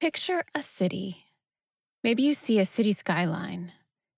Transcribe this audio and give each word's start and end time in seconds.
Picture 0.00 0.44
a 0.54 0.62
city. 0.62 1.26
Maybe 2.02 2.22
you 2.22 2.32
see 2.32 2.58
a 2.58 2.64
city 2.64 2.92
skyline, 2.92 3.72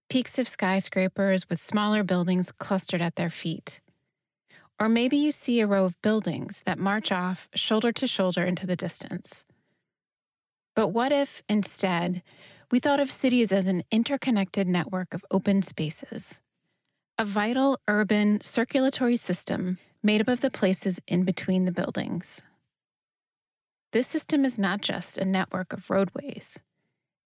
peaks 0.08 0.38
of 0.38 0.46
skyscrapers 0.46 1.50
with 1.50 1.60
smaller 1.60 2.04
buildings 2.04 2.52
clustered 2.52 3.02
at 3.02 3.16
their 3.16 3.28
feet. 3.28 3.80
Or 4.78 4.88
maybe 4.88 5.16
you 5.16 5.32
see 5.32 5.58
a 5.58 5.66
row 5.66 5.84
of 5.84 6.00
buildings 6.00 6.62
that 6.66 6.78
march 6.78 7.10
off 7.10 7.48
shoulder 7.56 7.90
to 7.94 8.06
shoulder 8.06 8.44
into 8.44 8.64
the 8.64 8.76
distance. 8.76 9.44
But 10.76 10.90
what 10.90 11.10
if, 11.10 11.42
instead, 11.48 12.22
we 12.70 12.78
thought 12.78 13.00
of 13.00 13.10
cities 13.10 13.50
as 13.50 13.66
an 13.66 13.82
interconnected 13.90 14.68
network 14.68 15.12
of 15.12 15.24
open 15.32 15.62
spaces? 15.62 16.40
A 17.18 17.24
vital 17.24 17.80
urban 17.88 18.40
circulatory 18.40 19.16
system 19.16 19.78
made 20.00 20.20
up 20.20 20.28
of 20.28 20.42
the 20.42 20.50
places 20.50 21.00
in 21.08 21.24
between 21.24 21.64
the 21.64 21.72
buildings. 21.72 22.40
This 23.92 24.06
system 24.06 24.46
is 24.46 24.58
not 24.58 24.80
just 24.80 25.18
a 25.18 25.24
network 25.24 25.74
of 25.74 25.90
roadways. 25.90 26.58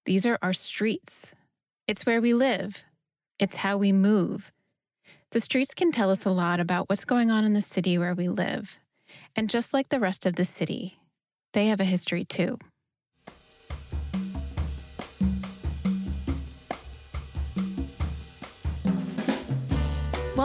These 0.05 0.27
are 0.27 0.38
our 0.43 0.52
streets. 0.52 1.33
It's 1.87 2.05
where 2.05 2.20
we 2.20 2.34
live. 2.34 2.84
It's 3.39 3.56
how 3.56 3.77
we 3.77 3.92
move. 3.92 4.51
The 5.30 5.39
streets 5.39 5.75
can 5.75 5.92
tell 5.92 6.11
us 6.11 6.25
a 6.25 6.30
lot 6.30 6.59
about 6.59 6.89
what's 6.89 7.05
going 7.05 7.30
on 7.30 7.45
in 7.45 7.52
the 7.52 7.61
city 7.61 7.98
where 7.98 8.15
we 8.15 8.29
live. 8.29 8.79
And 9.37 9.48
just 9.48 9.73
like 9.73 9.91
the 9.91 10.01
rest 10.01 10.27
of 10.27 10.34
the 10.34 10.45
city, 10.45 10.98
they 11.52 11.69
have 11.69 11.79
a 11.79 11.84
history 11.84 12.25
too. 12.25 12.59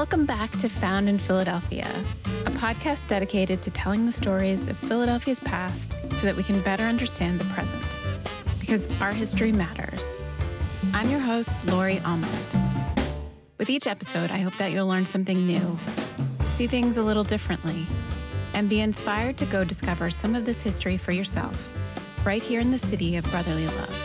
Welcome 0.01 0.25
back 0.25 0.57
to 0.57 0.67
Found 0.67 1.07
in 1.09 1.19
Philadelphia, 1.19 1.87
a 2.47 2.49
podcast 2.49 3.05
dedicated 3.05 3.61
to 3.61 3.69
telling 3.69 4.07
the 4.07 4.11
stories 4.11 4.67
of 4.67 4.75
Philadelphia's 4.75 5.39
past 5.39 5.95
so 6.13 6.25
that 6.25 6.35
we 6.35 6.41
can 6.41 6.59
better 6.61 6.85
understand 6.85 7.39
the 7.39 7.45
present. 7.53 7.85
Because 8.59 8.89
our 8.99 9.13
history 9.13 9.51
matters. 9.51 10.15
I'm 10.95 11.11
your 11.11 11.19
host, 11.19 11.55
Lori 11.67 11.99
Aument. 11.99 12.33
With 13.59 13.69
each 13.69 13.85
episode, 13.85 14.31
I 14.31 14.39
hope 14.39 14.57
that 14.57 14.71
you'll 14.71 14.87
learn 14.87 15.05
something 15.05 15.45
new, 15.45 15.77
see 16.45 16.65
things 16.65 16.97
a 16.97 17.03
little 17.03 17.23
differently, 17.23 17.85
and 18.55 18.67
be 18.67 18.81
inspired 18.81 19.37
to 19.37 19.45
go 19.45 19.63
discover 19.63 20.09
some 20.09 20.33
of 20.33 20.45
this 20.45 20.63
history 20.63 20.97
for 20.97 21.11
yourself, 21.11 21.71
right 22.25 22.41
here 22.41 22.59
in 22.59 22.71
the 22.71 22.79
city 22.79 23.17
of 23.17 23.25
brotherly 23.25 23.67
love. 23.67 23.95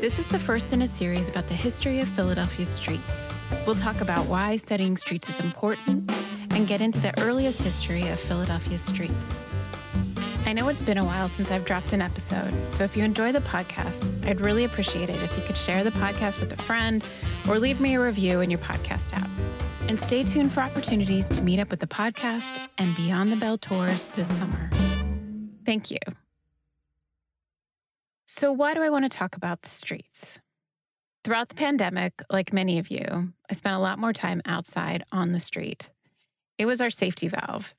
This 0.00 0.20
is 0.20 0.28
the 0.28 0.38
first 0.38 0.72
in 0.72 0.82
a 0.82 0.86
series 0.86 1.28
about 1.28 1.48
the 1.48 1.54
history 1.54 1.98
of 1.98 2.08
Philadelphia's 2.10 2.68
streets. 2.68 3.30
We'll 3.66 3.74
talk 3.74 4.00
about 4.00 4.26
why 4.26 4.56
studying 4.58 4.96
streets 4.96 5.28
is 5.28 5.40
important 5.40 6.08
and 6.50 6.68
get 6.68 6.80
into 6.80 7.00
the 7.00 7.18
earliest 7.20 7.60
history 7.60 8.06
of 8.06 8.20
Philadelphia's 8.20 8.80
streets. 8.80 9.42
I 10.44 10.52
know 10.52 10.68
it's 10.68 10.82
been 10.82 10.98
a 10.98 11.04
while 11.04 11.28
since 11.28 11.50
I've 11.50 11.64
dropped 11.64 11.92
an 11.92 12.00
episode, 12.00 12.54
so 12.72 12.84
if 12.84 12.96
you 12.96 13.02
enjoy 13.02 13.32
the 13.32 13.40
podcast, 13.40 14.24
I'd 14.24 14.40
really 14.40 14.62
appreciate 14.62 15.10
it 15.10 15.20
if 15.20 15.36
you 15.36 15.42
could 15.42 15.56
share 15.56 15.82
the 15.82 15.90
podcast 15.90 16.38
with 16.38 16.52
a 16.52 16.62
friend 16.62 17.02
or 17.48 17.58
leave 17.58 17.80
me 17.80 17.96
a 17.96 18.00
review 18.00 18.40
in 18.40 18.50
your 18.50 18.60
podcast 18.60 19.12
app. 19.12 19.28
And 19.88 19.98
stay 19.98 20.22
tuned 20.22 20.52
for 20.52 20.60
opportunities 20.60 21.28
to 21.30 21.42
meet 21.42 21.58
up 21.58 21.68
with 21.68 21.80
the 21.80 21.88
podcast 21.88 22.68
and 22.78 22.94
Beyond 22.94 23.32
the 23.32 23.36
Bell 23.36 23.58
tours 23.58 24.06
this 24.14 24.28
summer. 24.28 24.70
Thank 25.64 25.90
you. 25.90 25.98
So, 28.26 28.52
why 28.52 28.74
do 28.74 28.82
I 28.82 28.90
want 28.90 29.04
to 29.04 29.08
talk 29.08 29.36
about 29.36 29.62
the 29.62 29.68
streets? 29.68 30.38
Throughout 31.26 31.48
the 31.48 31.56
pandemic, 31.56 32.22
like 32.30 32.52
many 32.52 32.78
of 32.78 32.88
you, 32.88 33.32
I 33.50 33.54
spent 33.54 33.74
a 33.74 33.80
lot 33.80 33.98
more 33.98 34.12
time 34.12 34.40
outside 34.46 35.02
on 35.10 35.32
the 35.32 35.40
street. 35.40 35.90
It 36.56 36.66
was 36.66 36.80
our 36.80 36.88
safety 36.88 37.26
valve. 37.26 37.74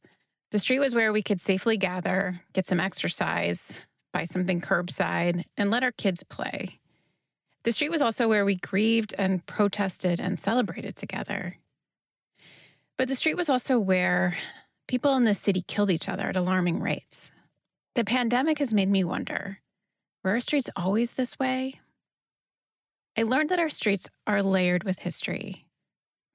The 0.52 0.60
street 0.60 0.80
was 0.80 0.94
where 0.94 1.14
we 1.14 1.24
could 1.24 1.40
safely 1.40 1.78
gather, 1.78 2.42
get 2.52 2.66
some 2.66 2.82
exercise, 2.82 3.88
buy 4.12 4.26
something 4.26 4.60
curbside, 4.60 5.46
and 5.56 5.72
let 5.72 5.82
our 5.82 5.94
kids 5.94 6.24
play. 6.24 6.82
The 7.64 7.72
street 7.72 7.90
was 7.90 8.02
also 8.02 8.28
where 8.28 8.44
we 8.44 8.58
grieved 8.58 9.16
and 9.18 9.46
protested 9.46 10.20
and 10.20 10.38
celebrated 10.38 10.98
together. 10.98 11.56
But 12.98 13.08
the 13.08 13.16
street 13.16 13.38
was 13.38 13.50
also 13.50 13.80
where 13.80 14.38
people 14.90 15.16
in 15.16 15.24
the 15.24 15.34
city 15.34 15.64
killed 15.66 15.90
each 15.90 16.10
other 16.10 16.24
at 16.24 16.36
alarming 16.36 16.82
rates. 16.82 17.32
The 17.96 18.04
pandemic 18.04 18.60
has 18.60 18.74
made 18.74 18.90
me 18.90 19.06
wonder 19.06 19.60
were 20.22 20.32
our 20.32 20.42
streets 20.42 20.70
always 20.76 21.12
this 21.12 21.40
way? 21.40 21.80
I 23.20 23.24
learned 23.24 23.50
that 23.50 23.58
our 23.58 23.70
streets 23.70 24.08
are 24.28 24.44
layered 24.44 24.84
with 24.84 25.00
history. 25.00 25.66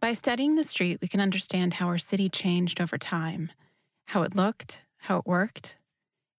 By 0.00 0.14
studying 0.14 0.56
the 0.56 0.64
street, 0.64 0.98
we 1.00 1.06
can 1.06 1.20
understand 1.20 1.74
how 1.74 1.86
our 1.86 1.98
city 1.98 2.28
changed 2.28 2.80
over 2.80 2.98
time, 2.98 3.52
how 4.08 4.22
it 4.22 4.34
looked, 4.34 4.82
how 4.96 5.18
it 5.18 5.26
worked, 5.26 5.76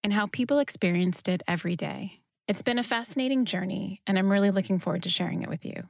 and 0.03 0.11
how 0.11 0.27
people 0.27 0.59
experienced 0.59 1.29
it 1.29 1.43
every 1.47 1.77
day. 1.77 2.19
It's 2.49 2.61
been 2.61 2.77
a 2.77 2.83
fascinating 2.83 3.45
journey, 3.45 4.01
and 4.05 4.19
I'm 4.19 4.29
really 4.29 4.51
looking 4.51 4.79
forward 4.79 5.03
to 5.03 5.09
sharing 5.09 5.43
it 5.43 5.49
with 5.49 5.63
you. 5.63 5.83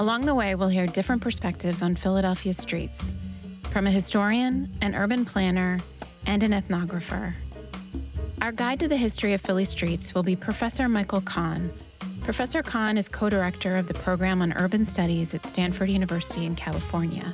Along 0.00 0.26
the 0.26 0.34
way, 0.34 0.56
we'll 0.56 0.66
hear 0.66 0.88
different 0.88 1.22
perspectives 1.22 1.80
on 1.80 1.94
Philadelphia's 1.94 2.56
streets 2.56 3.14
from 3.70 3.86
a 3.86 3.90
historian, 3.92 4.68
an 4.80 4.96
urban 4.96 5.24
planner, 5.24 5.78
and 6.26 6.42
an 6.42 6.50
ethnographer. 6.50 7.34
Our 8.42 8.50
guide 8.50 8.80
to 8.80 8.88
the 8.88 8.96
history 8.96 9.34
of 9.34 9.40
Philly 9.40 9.64
streets 9.64 10.16
will 10.16 10.24
be 10.24 10.34
Professor 10.34 10.88
Michael 10.88 11.20
Kahan. 11.20 11.70
Professor 12.22 12.60
Kahan 12.60 12.98
is 12.98 13.08
co 13.08 13.30
director 13.30 13.76
of 13.76 13.86
the 13.86 13.94
program 13.94 14.42
on 14.42 14.52
urban 14.54 14.84
studies 14.84 15.32
at 15.32 15.46
Stanford 15.46 15.88
University 15.90 16.44
in 16.44 16.56
California. 16.56 17.32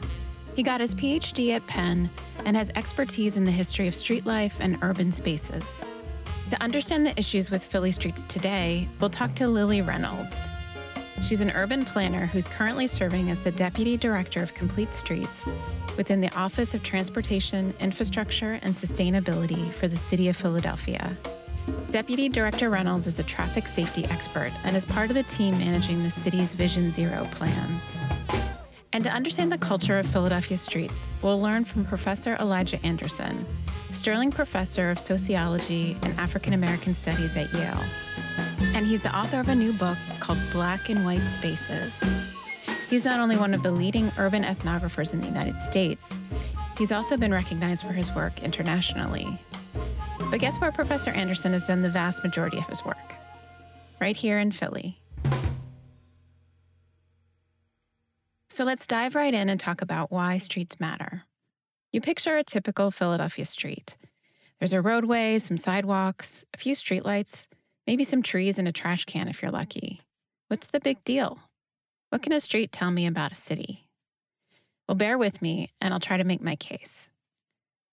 He 0.54 0.62
got 0.62 0.82
his 0.82 0.94
PhD 0.94 1.56
at 1.56 1.66
Penn 1.66 2.10
and 2.44 2.54
has 2.58 2.70
expertise 2.74 3.38
in 3.38 3.46
the 3.46 3.50
history 3.50 3.88
of 3.88 3.94
street 3.94 4.26
life 4.26 4.58
and 4.60 4.76
urban 4.82 5.10
spaces. 5.10 5.91
To 6.50 6.62
understand 6.62 7.06
the 7.06 7.19
issues 7.19 7.50
with 7.50 7.64
Philly 7.64 7.90
streets 7.90 8.25
today, 8.25 8.86
we'll 9.00 9.08
talk 9.08 9.34
to 9.36 9.48
Lily 9.48 9.80
Reynolds. 9.80 10.46
She's 11.20 11.40
an 11.40 11.50
urban 11.50 11.84
planner 11.84 12.26
who's 12.26 12.46
currently 12.48 12.86
serving 12.86 13.30
as 13.30 13.38
the 13.40 13.50
Deputy 13.50 13.96
Director 13.96 14.42
of 14.42 14.54
Complete 14.54 14.94
Streets 14.94 15.46
within 15.96 16.20
the 16.20 16.34
Office 16.34 16.74
of 16.74 16.82
Transportation, 16.82 17.74
Infrastructure, 17.80 18.58
and 18.62 18.74
Sustainability 18.74 19.72
for 19.74 19.88
the 19.88 19.96
City 19.96 20.28
of 20.28 20.36
Philadelphia. 20.36 21.16
Deputy 21.90 22.28
Director 22.28 22.70
Reynolds 22.70 23.06
is 23.06 23.18
a 23.18 23.24
traffic 23.24 23.66
safety 23.66 24.04
expert 24.06 24.52
and 24.64 24.76
is 24.76 24.86
part 24.86 25.10
of 25.10 25.14
the 25.14 25.24
team 25.24 25.58
managing 25.58 26.02
the 26.02 26.10
city's 26.10 26.54
Vision 26.54 26.90
Zero 26.90 27.28
plan. 27.32 27.80
And 28.92 29.04
to 29.04 29.10
understand 29.10 29.52
the 29.52 29.58
culture 29.58 29.98
of 29.98 30.06
Philadelphia 30.06 30.56
streets, 30.56 31.08
we'll 31.20 31.40
learn 31.40 31.64
from 31.64 31.84
Professor 31.84 32.36
Elijah 32.40 32.82
Anderson, 32.86 33.44
Sterling 33.93 34.31
Professor 34.31 34.91
of 34.91 34.99
Sociology 34.99 35.97
and 36.03 36.19
African 36.19 36.53
American 36.53 36.94
Studies 36.94 37.37
at 37.37 37.53
Yale. 37.53 37.84
And 38.75 38.87
he's 38.87 39.03
the 39.03 39.16
author 39.16 39.41
of 39.41 39.49
a 39.49 39.54
new 39.54 39.72
book 39.72 39.99
called 40.21 40.38
Black 40.53 40.88
and 40.88 41.04
White 41.04 41.26
Spaces 41.26 42.03
He's 42.88 43.04
not 43.04 43.21
only 43.21 43.37
one 43.37 43.53
of 43.53 43.62
the 43.62 43.71
leading 43.71 44.10
urban 44.16 44.43
ethnographers 44.44 45.12
in 45.12 45.21
the 45.21 45.26
United 45.26 45.60
States, 45.60 46.10
he's 46.78 46.91
also 46.91 47.19
been 47.19 47.32
recognized 47.32 47.82
for 47.82 47.93
his 47.93 48.10
work 48.15 48.43
internationally. 48.43 49.26
But 50.31 50.41
guess 50.41 50.59
where 50.59 50.72
Professor 50.72 51.10
Anderson 51.10 51.53
has 51.53 51.62
done 51.62 51.82
the 51.82 51.91
vast 51.91 52.25
majority 52.25 52.56
of 52.56 52.65
his 52.65 52.82
work? 52.87 52.97
Right 54.00 54.16
here 54.16 54.38
in 54.38 54.53
Philly. 54.53 55.03
So 58.49 58.65
let's 58.65 58.87
dive 58.87 59.15
right 59.15 59.34
in 59.34 59.50
and 59.50 59.60
talk 59.60 59.82
about 59.82 60.10
why 60.10 60.38
streets 60.38 60.81
matter. 60.81 61.25
You 61.91 62.03
picture 62.03 62.37
a 62.37 62.44
typical 62.44 62.91
Philadelphia 62.91 63.47
street. 63.47 63.97
There's 64.59 64.75
a 64.75 64.82
roadway, 64.82 65.38
some 65.38 65.56
sidewalks, 65.56 66.44
a 66.53 66.59
few 66.59 66.75
streetlights, 66.75 67.49
maybe 67.87 68.04
some 68.04 68.22
trees 68.22 68.59
and 68.59 68.69
a 68.69 68.72
trash 68.72 69.06
can 69.06 69.26
if 69.26 69.41
you're 69.41 69.50
lucky. 69.50 70.03
What's 70.49 70.66
the 70.66 70.81
big 70.81 71.03
deal? 71.04 71.38
What 72.10 72.22
can 72.22 72.32
a 72.32 72.41
street 72.41 72.72
tell 72.72 72.91
me 72.91 73.06
about 73.06 73.32
a 73.32 73.37
city? 73.37 73.88
Well, 74.87 74.97
bear 74.97 75.16
with 75.16 75.41
me 75.41 75.71
and 75.81 75.94
I'll 75.94 76.00
try 76.00 76.19
to 76.19 76.25
make 76.25 76.43
my 76.43 76.56
case. 76.56 77.09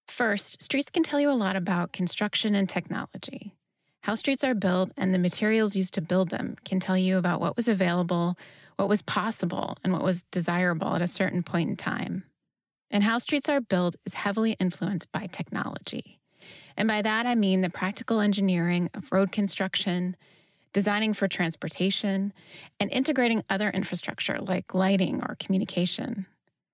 First, 0.10 0.62
streets 0.62 0.92
can 0.92 1.04
tell 1.04 1.22
you 1.22 1.32
a 1.32 1.34
lot 1.34 1.56
about 1.56 1.94
construction 1.94 2.54
and 2.54 2.68
technology. 2.68 3.54
How 4.04 4.16
streets 4.16 4.44
are 4.44 4.56
built 4.56 4.92
and 4.98 5.14
the 5.14 5.20
materials 5.20 5.76
used 5.76 5.94
to 5.94 6.02
build 6.02 6.32
them 6.32 6.58
can 6.66 6.82
tell 6.82 6.98
you 6.98 7.18
about 7.18 7.40
what 7.40 7.56
was 7.56 7.70
available, 7.70 8.38
what 8.76 8.90
was 8.90 9.02
possible, 9.02 9.78
and 9.84 9.94
what 9.94 10.04
was 10.04 10.24
desirable 10.32 10.96
at 10.96 11.02
a 11.02 11.08
certain 11.08 11.44
point 11.44 11.70
in 11.70 11.76
time. 11.78 12.26
And 12.92 13.04
how 13.04 13.18
streets 13.18 13.50
are 13.50 13.62
built 13.62 13.96
is 14.06 14.14
heavily 14.14 14.54
influenced 14.60 15.12
by 15.12 15.28
technology. 15.28 16.20
And 16.78 16.88
by 16.88 17.02
that, 17.02 17.26
I 17.26 17.36
mean 17.36 17.62
the 17.62 17.70
practical 17.70 18.20
engineering 18.20 18.90
of 18.94 19.12
road 19.12 19.32
construction, 19.32 20.16
designing 20.74 21.14
for 21.14 21.28
transportation, 21.28 22.34
and 22.80 22.92
integrating 22.92 23.44
other 23.50 23.70
infrastructure 23.70 24.40
like 24.40 24.74
lighting 24.74 25.22
or 25.22 25.36
communication. 25.40 26.26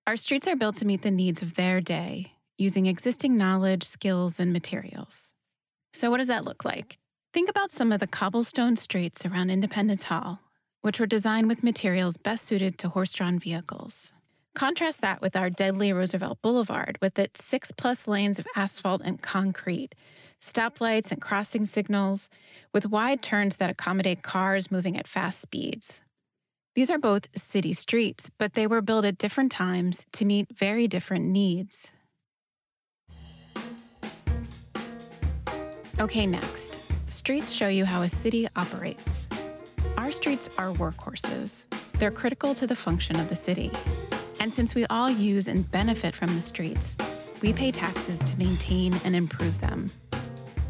Our 0.06 0.16
streets 0.16 0.48
are 0.48 0.56
built 0.56 0.76
to 0.76 0.84
meet 0.84 1.02
the 1.02 1.10
needs 1.10 1.42
of 1.42 1.54
their 1.54 1.80
day 1.80 2.32
using 2.58 2.86
existing 2.86 3.36
knowledge, 3.36 3.84
skills, 3.84 4.38
and 4.38 4.52
materials. 4.52 5.32
So, 5.92 6.10
what 6.10 6.18
does 6.18 6.28
that 6.28 6.44
look 6.44 6.64
like? 6.64 6.98
Think 7.32 7.48
about 7.48 7.70
some 7.70 7.92
of 7.92 8.00
the 8.00 8.06
cobblestone 8.06 8.76
streets 8.76 9.24
around 9.24 9.50
Independence 9.50 10.04
Hall, 10.04 10.40
which 10.82 11.00
were 11.00 11.06
designed 11.06 11.48
with 11.48 11.62
materials 11.62 12.16
best 12.16 12.44
suited 12.44 12.78
to 12.78 12.88
horse 12.88 13.12
drawn 13.12 13.38
vehicles. 13.38 14.12
Contrast 14.54 15.00
that 15.00 15.22
with 15.22 15.34
our 15.34 15.48
deadly 15.48 15.92
Roosevelt 15.92 16.42
Boulevard 16.42 16.98
with 17.00 17.18
its 17.18 17.44
six 17.44 17.72
plus 17.72 18.06
lanes 18.06 18.38
of 18.38 18.46
asphalt 18.54 19.00
and 19.02 19.20
concrete, 19.20 19.94
stoplights 20.40 21.10
and 21.10 21.22
crossing 21.22 21.64
signals, 21.64 22.28
with 22.74 22.86
wide 22.86 23.22
turns 23.22 23.56
that 23.56 23.70
accommodate 23.70 24.22
cars 24.22 24.70
moving 24.70 24.98
at 24.98 25.08
fast 25.08 25.40
speeds. 25.40 26.04
These 26.74 26.90
are 26.90 26.98
both 26.98 27.28
city 27.38 27.72
streets, 27.72 28.30
but 28.38 28.52
they 28.52 28.66
were 28.66 28.82
built 28.82 29.04
at 29.04 29.18
different 29.18 29.52
times 29.52 30.06
to 30.12 30.24
meet 30.24 30.46
very 30.56 30.86
different 30.86 31.26
needs. 31.26 31.92
Okay, 35.98 36.26
next. 36.26 36.78
Streets 37.08 37.52
show 37.52 37.68
you 37.68 37.84
how 37.84 38.02
a 38.02 38.08
city 38.08 38.48
operates. 38.56 39.28
Our 39.96 40.10
streets 40.12 40.48
are 40.58 40.72
workhorses. 40.72 41.66
They're 41.98 42.10
critical 42.10 42.54
to 42.54 42.66
the 42.66 42.74
function 42.74 43.16
of 43.16 43.28
the 43.28 43.36
city. 43.36 43.70
And 44.42 44.52
since 44.52 44.74
we 44.74 44.84
all 44.86 45.08
use 45.08 45.46
and 45.46 45.70
benefit 45.70 46.16
from 46.16 46.34
the 46.34 46.42
streets, 46.42 46.96
we 47.42 47.52
pay 47.52 47.70
taxes 47.70 48.18
to 48.24 48.36
maintain 48.36 48.92
and 49.04 49.14
improve 49.14 49.60
them. 49.60 49.88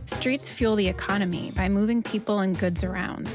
Streets 0.04 0.50
fuel 0.50 0.76
the 0.76 0.88
economy 0.88 1.52
by 1.56 1.70
moving 1.70 2.02
people 2.02 2.40
and 2.40 2.58
goods 2.58 2.84
around. 2.84 3.34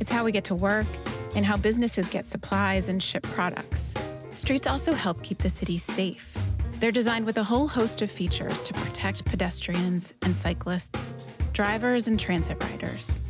It's 0.00 0.10
how 0.10 0.24
we 0.24 0.32
get 0.32 0.42
to 0.46 0.56
work 0.56 0.88
and 1.36 1.46
how 1.46 1.56
businesses 1.56 2.08
get 2.08 2.24
supplies 2.24 2.88
and 2.88 3.00
ship 3.00 3.22
products. 3.22 3.94
Streets 4.32 4.66
also 4.66 4.92
help 4.92 5.22
keep 5.22 5.38
the 5.38 5.48
city 5.48 5.78
safe. 5.78 6.36
They're 6.80 6.90
designed 6.90 7.24
with 7.24 7.38
a 7.38 7.44
whole 7.44 7.68
host 7.68 8.02
of 8.02 8.10
features 8.10 8.58
to 8.62 8.74
protect 8.74 9.24
pedestrians 9.24 10.14
and 10.22 10.36
cyclists, 10.36 11.14
drivers 11.52 12.08
and 12.08 12.18
transit 12.18 12.60
riders. 12.60 13.20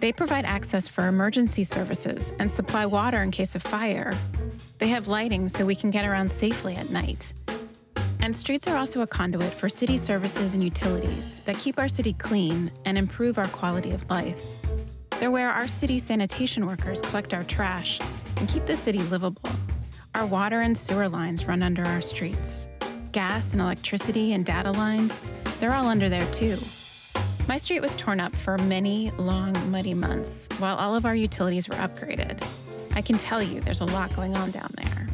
They 0.00 0.12
provide 0.12 0.46
access 0.46 0.88
for 0.88 1.06
emergency 1.06 1.64
services 1.64 2.32
and 2.38 2.50
supply 2.50 2.86
water 2.86 3.22
in 3.22 3.30
case 3.30 3.54
of 3.54 3.62
fire. 3.62 4.14
They 4.78 4.88
have 4.88 5.08
lighting 5.08 5.48
so 5.48 5.66
we 5.66 5.74
can 5.74 5.90
get 5.90 6.04
around 6.04 6.30
safely 6.30 6.76
at 6.76 6.90
night. 6.90 7.32
And 8.20 8.34
streets 8.34 8.68
are 8.68 8.76
also 8.76 9.00
a 9.02 9.06
conduit 9.06 9.52
for 9.52 9.68
city 9.68 9.96
services 9.96 10.54
and 10.54 10.62
utilities 10.62 11.42
that 11.44 11.58
keep 11.58 11.78
our 11.78 11.88
city 11.88 12.12
clean 12.12 12.70
and 12.84 12.96
improve 12.96 13.38
our 13.38 13.48
quality 13.48 13.90
of 13.90 14.08
life. 14.08 14.40
They're 15.18 15.30
where 15.32 15.50
our 15.50 15.66
city 15.66 15.98
sanitation 15.98 16.66
workers 16.66 17.00
collect 17.00 17.34
our 17.34 17.42
trash 17.42 17.98
and 18.36 18.48
keep 18.48 18.66
the 18.66 18.76
city 18.76 19.00
livable. 19.00 19.42
Our 20.14 20.26
water 20.26 20.60
and 20.60 20.78
sewer 20.78 21.08
lines 21.08 21.46
run 21.46 21.62
under 21.62 21.84
our 21.84 22.00
streets. 22.00 22.68
Gas 23.10 23.52
and 23.52 23.60
electricity 23.60 24.32
and 24.32 24.44
data 24.44 24.70
lines, 24.70 25.20
they're 25.58 25.74
all 25.74 25.86
under 25.86 26.08
there 26.08 26.30
too. 26.32 26.56
My 27.48 27.56
street 27.56 27.80
was 27.80 27.96
torn 27.96 28.20
up 28.20 28.36
for 28.36 28.58
many 28.58 29.10
long, 29.12 29.70
muddy 29.70 29.94
months 29.94 30.48
while 30.58 30.76
all 30.76 30.94
of 30.94 31.04
our 31.04 31.14
utilities 31.14 31.68
were 31.68 31.76
upgraded. 31.76 32.40
I 32.94 33.02
can 33.02 33.18
tell 33.18 33.42
you 33.42 33.60
there's 33.60 33.80
a 33.80 33.84
lot 33.86 34.14
going 34.14 34.36
on 34.36 34.50
down 34.50 34.72
there. 34.76 35.08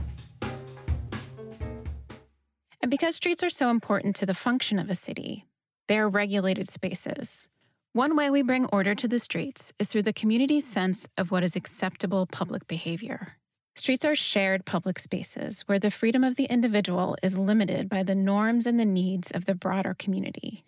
And 2.81 2.91
because 2.91 3.17
streets 3.17 3.43
are 3.43 3.51
so 3.51 3.71
important 3.71 4.17
to 4.17 4.27
the 4.27 4.35
function 4.35 4.79
of 4.79 4.91
a 4.91 4.95
city, 4.95 5.47
they 5.89 5.99
are 5.99 6.09
regulated 6.09 6.69
spaces. 6.69 7.49
One 7.93 8.17
way 8.17 8.29
we 8.29 8.43
bring 8.43 8.67
order 8.67 8.95
to 8.95 9.07
the 9.07 9.19
streets 9.19 9.73
is 9.79 9.89
through 9.89 10.03
the 10.03 10.13
community's 10.13 10.67
sense 10.67 11.07
of 11.17 11.31
what 11.31 11.45
is 11.45 11.57
acceptable 11.57 12.27
public 12.27 12.67
behavior. 12.67 13.37
Streets 13.77 14.05
are 14.05 14.15
shared 14.15 14.65
public 14.65 14.99
spaces 14.99 15.63
where 15.63 15.79
the 15.79 15.91
freedom 15.91 16.23
of 16.23 16.37
the 16.37 16.45
individual 16.45 17.17
is 17.23 17.39
limited 17.39 17.89
by 17.89 18.03
the 18.03 18.15
norms 18.15 18.67
and 18.67 18.79
the 18.79 18.85
needs 18.85 19.31
of 19.31 19.47
the 19.47 19.55
broader 19.55 19.95
community. 19.95 20.65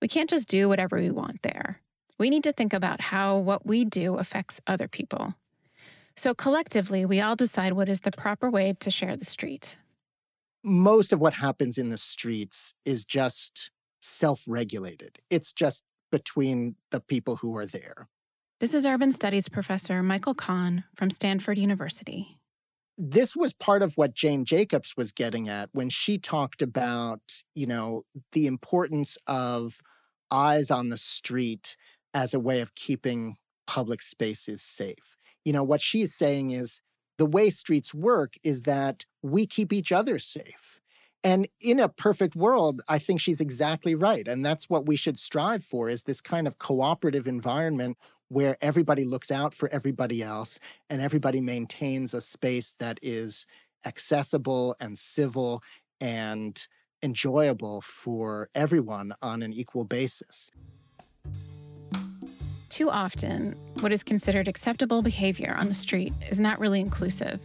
We 0.00 0.08
can't 0.08 0.30
just 0.30 0.48
do 0.48 0.68
whatever 0.68 0.98
we 0.98 1.10
want 1.10 1.42
there. 1.42 1.80
We 2.18 2.30
need 2.30 2.44
to 2.44 2.52
think 2.52 2.72
about 2.72 3.00
how 3.00 3.36
what 3.38 3.66
we 3.66 3.84
do 3.84 4.16
affects 4.16 4.60
other 4.66 4.88
people. 4.88 5.34
So 6.16 6.34
collectively, 6.34 7.04
we 7.04 7.20
all 7.20 7.36
decide 7.36 7.74
what 7.74 7.88
is 7.88 8.00
the 8.00 8.10
proper 8.10 8.50
way 8.50 8.74
to 8.80 8.90
share 8.90 9.16
the 9.16 9.24
street 9.24 9.76
most 10.66 11.12
of 11.12 11.20
what 11.20 11.34
happens 11.34 11.78
in 11.78 11.90
the 11.90 11.96
streets 11.96 12.74
is 12.84 13.04
just 13.04 13.70
self 14.00 14.42
regulated. 14.46 15.20
It's 15.30 15.52
just 15.52 15.84
between 16.10 16.74
the 16.90 17.00
people 17.00 17.36
who 17.36 17.56
are 17.56 17.66
there. 17.66 18.08
This 18.58 18.74
is 18.74 18.84
urban 18.84 19.12
studies 19.12 19.48
professor 19.48 20.02
Michael 20.02 20.34
Kahan 20.34 20.84
from 20.94 21.10
Stanford 21.10 21.58
University. 21.58 22.38
This 22.98 23.36
was 23.36 23.52
part 23.52 23.82
of 23.82 23.96
what 23.96 24.14
Jane 24.14 24.44
Jacobs 24.44 24.94
was 24.96 25.12
getting 25.12 25.48
at 25.48 25.68
when 25.72 25.90
she 25.90 26.18
talked 26.18 26.62
about, 26.62 27.20
you 27.54 27.66
know, 27.66 28.04
the 28.32 28.46
importance 28.46 29.18
of 29.26 29.80
eyes 30.30 30.70
on 30.70 30.88
the 30.88 30.96
street 30.96 31.76
as 32.14 32.32
a 32.32 32.40
way 32.40 32.60
of 32.60 32.74
keeping 32.74 33.36
public 33.66 34.00
spaces 34.00 34.62
safe. 34.62 35.15
You 35.46 35.52
know, 35.52 35.62
what 35.62 35.80
she's 35.80 36.12
saying 36.12 36.50
is 36.50 36.80
the 37.18 37.24
way 37.24 37.50
streets 37.50 37.94
work 37.94 38.34
is 38.42 38.62
that 38.62 39.06
we 39.22 39.46
keep 39.46 39.72
each 39.72 39.92
other 39.92 40.18
safe. 40.18 40.80
And 41.22 41.46
in 41.60 41.78
a 41.78 41.88
perfect 41.88 42.34
world, 42.34 42.82
I 42.88 42.98
think 42.98 43.20
she's 43.20 43.40
exactly 43.40 43.94
right. 43.94 44.26
And 44.26 44.44
that's 44.44 44.68
what 44.68 44.86
we 44.86 44.96
should 44.96 45.18
strive 45.18 45.62
for 45.62 45.88
is 45.88 46.02
this 46.02 46.20
kind 46.20 46.48
of 46.48 46.58
cooperative 46.58 47.28
environment 47.28 47.96
where 48.28 48.56
everybody 48.60 49.04
looks 49.04 49.30
out 49.30 49.54
for 49.54 49.68
everybody 49.68 50.20
else 50.20 50.58
and 50.90 51.00
everybody 51.00 51.40
maintains 51.40 52.12
a 52.12 52.20
space 52.20 52.74
that 52.80 52.98
is 53.00 53.46
accessible 53.84 54.74
and 54.80 54.98
civil 54.98 55.62
and 56.00 56.66
enjoyable 57.04 57.82
for 57.82 58.50
everyone 58.52 59.14
on 59.22 59.42
an 59.42 59.52
equal 59.52 59.84
basis. 59.84 60.50
Too 62.76 62.90
often, 62.90 63.56
what 63.80 63.90
is 63.90 64.02
considered 64.02 64.48
acceptable 64.48 65.00
behavior 65.00 65.56
on 65.58 65.68
the 65.68 65.72
street 65.72 66.12
is 66.30 66.38
not 66.38 66.60
really 66.60 66.78
inclusive. 66.78 67.40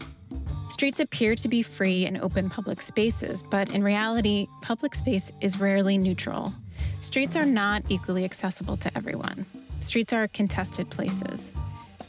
Streets 0.69 0.99
appear 0.99 1.35
to 1.35 1.47
be 1.47 1.63
free 1.63 2.05
and 2.05 2.19
open 2.19 2.49
public 2.49 2.81
spaces, 2.81 3.41
but 3.41 3.71
in 3.71 3.81
reality, 3.81 4.47
public 4.61 4.93
space 4.93 5.31
is 5.39 5.57
rarely 5.57 5.97
neutral. 5.97 6.53
Streets 6.99 7.37
are 7.37 7.45
not 7.45 7.81
equally 7.87 8.25
accessible 8.25 8.75
to 8.75 8.91
everyone. 8.97 9.45
Streets 9.79 10.11
are 10.11 10.27
contested 10.27 10.89
places. 10.89 11.53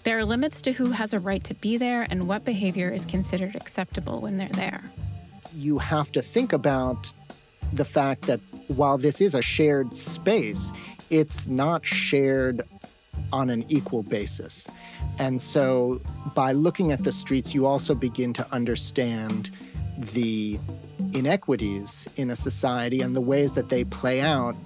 There 0.02 0.19
are 0.19 0.24
limits 0.24 0.60
to 0.62 0.72
who 0.72 0.90
has 0.90 1.14
a 1.14 1.20
right 1.20 1.44
to 1.44 1.54
be 1.54 1.76
there 1.76 2.08
and 2.10 2.26
what 2.26 2.44
behavior 2.44 2.90
is 2.90 3.06
considered 3.06 3.54
acceptable 3.54 4.20
when 4.20 4.36
they're 4.36 4.48
there. 4.48 4.82
You 5.54 5.78
have 5.78 6.10
to 6.10 6.22
think 6.22 6.52
about 6.52 7.12
the 7.72 7.84
fact 7.84 8.22
that 8.22 8.40
while 8.66 8.98
this 8.98 9.20
is 9.20 9.36
a 9.36 9.42
shared 9.42 9.96
space, 9.96 10.72
it's 11.08 11.46
not 11.46 11.86
shared 11.86 12.62
on 13.32 13.50
an 13.50 13.64
equal 13.69 14.02
basis. 14.02 14.69
And 15.19 15.40
so 15.40 16.00
by 16.34 16.52
looking 16.52 16.93
at 16.93 17.05
the 17.05 17.12
streets, 17.12 17.55
you 17.55 17.67
also 17.67 17.94
begin 17.94 18.32
to 18.34 18.46
understand 18.52 19.50
the 19.99 20.58
inequities 21.12 22.08
in 22.17 22.31
a 22.31 22.37
society 22.37 23.00
and 23.00 23.14
the 23.14 23.20
ways 23.20 23.52
that 23.55 23.69
they 23.69 23.84
play 23.84 24.20
out 24.20 24.56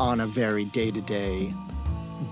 on 0.00 0.20
a 0.20 0.26
very 0.26 0.64
day 0.66 0.90
to 0.90 1.00
day 1.00 1.52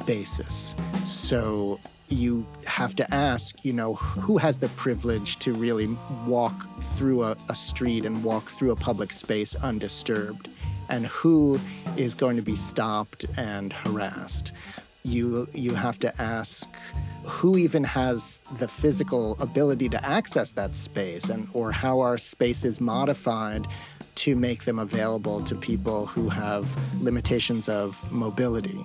basis. 0.07 0.75
So 1.05 1.79
you 2.09 2.47
have 2.67 2.95
to 2.97 3.15
ask, 3.15 3.65
you 3.65 3.73
know, 3.73 3.95
who 3.95 4.39
has 4.39 4.59
the 4.59 4.69
privilege 4.71 5.39
to 5.39 5.53
really 5.53 5.87
walk 6.27 6.67
through 6.95 7.23
a, 7.25 7.37
a, 7.49 7.55
street 7.55 8.05
and 8.05 8.23
walk 8.23 8.49
through 8.49 8.71
a 8.71 8.77
public 8.77 9.13
space 9.13 9.55
undisturbed? 9.57 10.49
And 10.89 11.07
who 11.07 11.59
is 11.97 12.15
going 12.15 12.37
to 12.37 12.43
be 12.43 12.57
stopped 12.57 13.25
and 13.37 13.73
harassed? 13.73 14.53
You 15.05 15.49
you 15.53 15.75
have 15.75 15.99
to 16.01 16.23
ask 16.23 16.69
who 17.25 17.57
even 17.57 17.85
has 17.85 18.41
the 18.59 18.69
physical 18.69 19.37
ability 19.41 19.89
to 19.89 20.05
access 20.05 20.53
that 20.53 20.75
space 20.75 21.29
and 21.29 21.49
or 21.53 21.73
how 21.73 22.01
our 22.01 22.19
space 22.19 22.65
is 22.65 22.81
modified 22.81 23.67
to 24.15 24.37
make 24.37 24.65
them 24.65 24.79
available 24.79 25.43
to 25.43 25.55
people 25.55 26.07
who 26.07 26.29
have 26.29 26.77
limitations 27.03 27.69
of 27.69 28.11
mobility. 28.13 28.85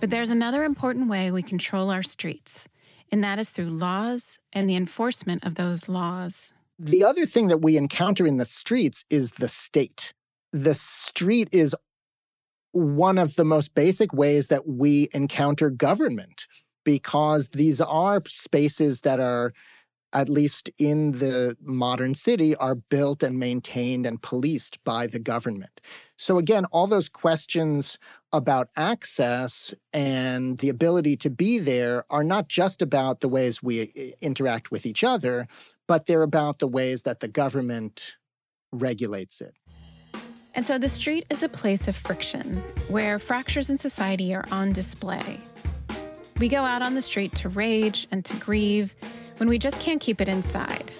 But 0.00 0.10
there's 0.10 0.30
another 0.30 0.64
important 0.64 1.08
way 1.08 1.30
we 1.30 1.42
control 1.42 1.90
our 1.90 2.02
streets, 2.02 2.68
and 3.10 3.22
that 3.22 3.38
is 3.38 3.50
through 3.50 3.70
laws 3.70 4.38
and 4.52 4.68
the 4.68 4.76
enforcement 4.76 5.44
of 5.44 5.56
those 5.56 5.88
laws. 5.88 6.52
The 6.78 7.04
other 7.04 7.26
thing 7.26 7.48
that 7.48 7.62
we 7.62 7.76
encounter 7.76 8.26
in 8.26 8.38
the 8.38 8.44
streets 8.44 9.04
is 9.10 9.32
the 9.32 9.48
state. 9.48 10.12
The 10.52 10.74
street 10.74 11.48
is 11.52 11.76
one 12.72 13.18
of 13.18 13.36
the 13.36 13.44
most 13.44 13.74
basic 13.74 14.12
ways 14.12 14.48
that 14.48 14.66
we 14.66 15.08
encounter 15.12 15.70
government 15.70 16.46
because 16.84 17.50
these 17.50 17.80
are 17.80 18.22
spaces 18.26 19.02
that 19.02 19.20
are 19.20 19.52
at 20.12 20.28
least 20.28 20.70
in 20.78 21.12
the 21.12 21.56
modern 21.62 22.14
city 22.14 22.54
are 22.56 22.74
built 22.74 23.22
and 23.22 23.38
maintained 23.38 24.04
and 24.04 24.20
policed 24.20 24.82
by 24.84 25.06
the 25.06 25.18
government. 25.18 25.80
So 26.16 26.38
again, 26.38 26.66
all 26.66 26.86
those 26.86 27.08
questions 27.08 27.98
about 28.32 28.68
access 28.76 29.72
and 29.92 30.58
the 30.58 30.68
ability 30.68 31.16
to 31.18 31.30
be 31.30 31.58
there 31.58 32.04
are 32.10 32.24
not 32.24 32.48
just 32.48 32.82
about 32.82 33.20
the 33.20 33.28
ways 33.28 33.62
we 33.62 33.92
eh, 33.96 34.10
interact 34.20 34.70
with 34.70 34.84
each 34.84 35.02
other, 35.02 35.48
but 35.88 36.06
they're 36.06 36.22
about 36.22 36.58
the 36.58 36.68
ways 36.68 37.02
that 37.02 37.20
the 37.20 37.28
government 37.28 38.16
regulates 38.70 39.40
it. 39.40 39.54
And 40.54 40.66
so 40.66 40.78
the 40.78 40.88
street 40.88 41.24
is 41.30 41.42
a 41.42 41.48
place 41.48 41.88
of 41.88 41.96
friction 41.96 42.62
where 42.88 43.18
fractures 43.18 43.70
in 43.70 43.78
society 43.78 44.34
are 44.34 44.44
on 44.50 44.72
display. 44.72 45.40
We 46.38 46.48
go 46.48 46.58
out 46.58 46.82
on 46.82 46.94
the 46.94 47.00
street 47.00 47.34
to 47.36 47.48
rage 47.48 48.06
and 48.10 48.24
to 48.24 48.36
grieve 48.36 48.94
when 49.38 49.48
we 49.48 49.58
just 49.58 49.80
can't 49.80 50.00
keep 50.00 50.20
it 50.20 50.28
inside. 50.28 50.92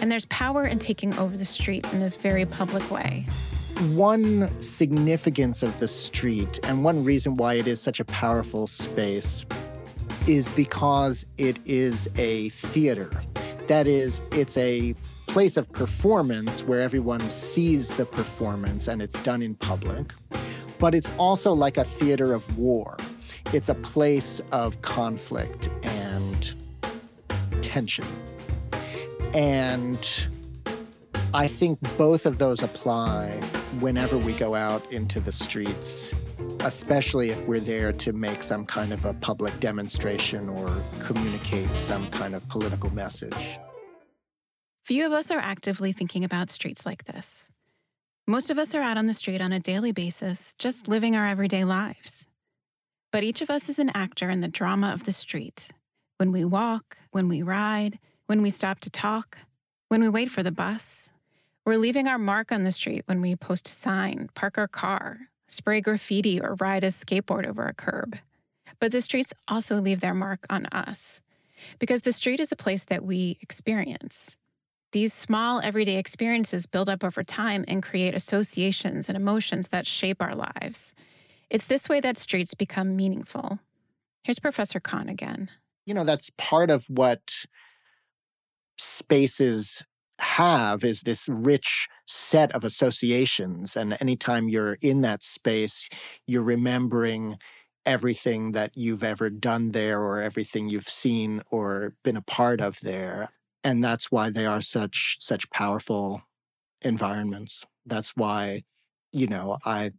And 0.00 0.12
there's 0.12 0.26
power 0.26 0.64
in 0.64 0.78
taking 0.78 1.16
over 1.18 1.36
the 1.36 1.44
street 1.44 1.84
in 1.92 1.98
this 1.98 2.14
very 2.14 2.46
public 2.46 2.88
way. 2.90 3.26
one 3.94 4.50
significance 4.60 5.62
of 5.62 5.78
the 5.78 5.88
street 5.88 6.58
and 6.64 6.82
one 6.82 7.04
reason 7.04 7.34
why 7.34 7.54
it 7.54 7.66
is 7.66 7.80
such 7.80 8.00
a 8.00 8.04
powerful 8.04 8.66
space 8.66 9.44
is 10.26 10.48
because 10.50 11.26
it 11.36 11.58
is 11.64 12.08
a 12.16 12.48
theater. 12.50 13.10
That 13.68 13.86
is, 13.86 14.20
it's 14.32 14.56
a 14.56 14.94
place 15.28 15.56
of 15.56 15.70
performance 15.70 16.64
where 16.64 16.80
everyone 16.80 17.28
sees 17.30 17.90
the 17.90 18.06
performance 18.06 18.88
and 18.88 19.00
it's 19.00 19.22
done 19.22 19.42
in 19.42 19.54
public. 19.54 20.12
But 20.80 20.94
it's 20.94 21.10
also 21.18 21.52
like 21.52 21.76
a 21.76 21.84
theater 21.84 22.32
of 22.32 22.58
war. 22.58 22.96
It's 23.52 23.68
a 23.68 23.74
place 23.74 24.40
of 24.52 24.80
conflict 24.82 25.70
and 25.82 26.54
tension. 27.62 28.06
And 29.34 30.28
I 31.34 31.46
think 31.46 31.78
both 31.98 32.24
of 32.24 32.38
those 32.38 32.62
apply 32.62 33.32
whenever 33.80 34.16
we 34.16 34.32
go 34.32 34.54
out 34.54 34.90
into 34.90 35.20
the 35.20 35.32
streets, 35.32 36.14
especially 36.60 37.30
if 37.30 37.46
we're 37.46 37.60
there 37.60 37.92
to 37.92 38.12
make 38.12 38.42
some 38.42 38.64
kind 38.64 38.92
of 38.92 39.04
a 39.04 39.12
public 39.12 39.60
demonstration 39.60 40.48
or 40.48 40.74
communicate 41.00 41.74
some 41.76 42.08
kind 42.08 42.34
of 42.34 42.48
political 42.48 42.90
message. 42.94 43.58
Few 44.88 45.04
of 45.04 45.12
us 45.12 45.30
are 45.30 45.38
actively 45.38 45.92
thinking 45.92 46.24
about 46.24 46.48
streets 46.48 46.86
like 46.86 47.04
this. 47.04 47.50
Most 48.26 48.48
of 48.48 48.56
us 48.56 48.74
are 48.74 48.80
out 48.80 48.96
on 48.96 49.06
the 49.06 49.12
street 49.12 49.42
on 49.42 49.52
a 49.52 49.60
daily 49.60 49.92
basis, 49.92 50.54
just 50.58 50.88
living 50.88 51.14
our 51.14 51.26
everyday 51.26 51.62
lives. 51.62 52.26
But 53.12 53.22
each 53.22 53.42
of 53.42 53.50
us 53.50 53.68
is 53.68 53.78
an 53.78 53.90
actor 53.90 54.30
in 54.30 54.40
the 54.40 54.48
drama 54.48 54.94
of 54.94 55.04
the 55.04 55.12
street. 55.12 55.68
When 56.16 56.32
we 56.32 56.42
walk, 56.42 56.96
when 57.10 57.28
we 57.28 57.42
ride, 57.42 57.98
when 58.28 58.40
we 58.40 58.48
stop 58.48 58.80
to 58.80 58.88
talk, 58.88 59.36
when 59.88 60.00
we 60.00 60.08
wait 60.08 60.30
for 60.30 60.42
the 60.42 60.50
bus, 60.50 61.10
we're 61.66 61.76
leaving 61.76 62.08
our 62.08 62.16
mark 62.16 62.50
on 62.50 62.64
the 62.64 62.72
street 62.72 63.02
when 63.04 63.20
we 63.20 63.36
post 63.36 63.68
a 63.68 63.72
sign, 63.72 64.30
park 64.32 64.56
our 64.56 64.68
car, 64.68 65.18
spray 65.48 65.82
graffiti, 65.82 66.40
or 66.40 66.56
ride 66.60 66.82
a 66.82 66.86
skateboard 66.86 67.46
over 67.46 67.66
a 67.66 67.74
curb. 67.74 68.16
But 68.80 68.92
the 68.92 69.02
streets 69.02 69.34
also 69.48 69.82
leave 69.82 70.00
their 70.00 70.14
mark 70.14 70.46
on 70.48 70.64
us 70.72 71.20
because 71.78 72.00
the 72.00 72.12
street 72.12 72.40
is 72.40 72.52
a 72.52 72.56
place 72.56 72.84
that 72.84 73.04
we 73.04 73.36
experience. 73.42 74.38
These 74.92 75.12
small 75.12 75.60
everyday 75.60 75.98
experiences 75.98 76.66
build 76.66 76.88
up 76.88 77.04
over 77.04 77.22
time 77.22 77.64
and 77.68 77.82
create 77.82 78.14
associations 78.14 79.08
and 79.08 79.16
emotions 79.16 79.68
that 79.68 79.86
shape 79.86 80.22
our 80.22 80.34
lives. 80.34 80.94
It's 81.50 81.66
this 81.66 81.88
way 81.88 82.00
that 82.00 82.16
streets 82.16 82.54
become 82.54 82.96
meaningful. 82.96 83.58
Here's 84.24 84.38
Professor 84.38 84.80
Kahan 84.80 85.08
again. 85.10 85.50
You 85.86 85.94
know, 85.94 86.04
that's 86.04 86.30
part 86.38 86.70
of 86.70 86.86
what 86.88 87.44
spaces 88.78 89.82
have 90.20 90.84
is 90.84 91.02
this 91.02 91.28
rich 91.28 91.88
set 92.06 92.50
of 92.52 92.64
associations. 92.64 93.76
And 93.76 93.96
anytime 94.00 94.48
you're 94.48 94.78
in 94.80 95.02
that 95.02 95.22
space, 95.22 95.88
you're 96.26 96.42
remembering 96.42 97.38
everything 97.86 98.52
that 98.52 98.72
you've 98.74 99.04
ever 99.04 99.30
done 99.30 99.72
there 99.72 100.00
or 100.00 100.20
everything 100.20 100.68
you've 100.68 100.88
seen 100.88 101.42
or 101.50 101.94
been 102.04 102.16
a 102.16 102.22
part 102.22 102.60
of 102.60 102.80
there. 102.80 103.30
And 103.64 103.82
that's 103.82 104.10
why 104.10 104.30
they 104.30 104.46
are 104.46 104.60
such 104.60 105.16
such 105.20 105.48
powerful 105.50 106.22
environments. 106.82 107.64
That's 107.86 108.10
why, 108.16 108.62
you 109.12 109.26
know, 109.26 109.58
I 109.64 109.90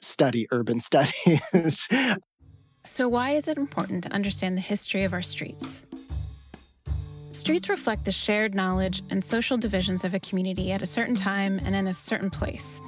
study 0.00 0.46
urban 0.50 0.80
studies. 0.90 1.88
so 2.84 3.08
why 3.08 3.30
is 3.32 3.48
it 3.48 3.56
important 3.56 4.04
to 4.04 4.12
understand 4.12 4.56
the 4.56 4.62
history 4.62 5.04
of 5.04 5.12
our 5.12 5.22
streets? 5.22 5.82
Streets 7.32 7.68
reflect 7.68 8.06
the 8.06 8.12
shared 8.12 8.54
knowledge 8.54 9.02
and 9.10 9.22
social 9.22 9.58
divisions 9.58 10.04
of 10.04 10.14
a 10.14 10.20
community 10.20 10.72
at 10.72 10.80
a 10.80 10.86
certain 10.86 11.14
time 11.14 11.60
and 11.64 11.76
in 11.76 11.86
a 11.86 11.94
certain 11.94 12.30
place. 12.30 12.80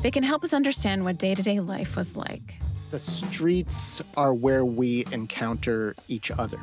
They 0.00 0.10
can 0.10 0.22
help 0.22 0.44
us 0.44 0.52
understand 0.52 1.04
what 1.04 1.18
day 1.18 1.34
to 1.34 1.42
day 1.42 1.60
life 1.60 1.96
was 1.96 2.16
like. 2.16 2.54
The 2.90 2.98
streets 2.98 4.00
are 4.16 4.34
where 4.34 4.64
we 4.64 5.04
encounter 5.10 5.94
each 6.06 6.30
other. 6.30 6.60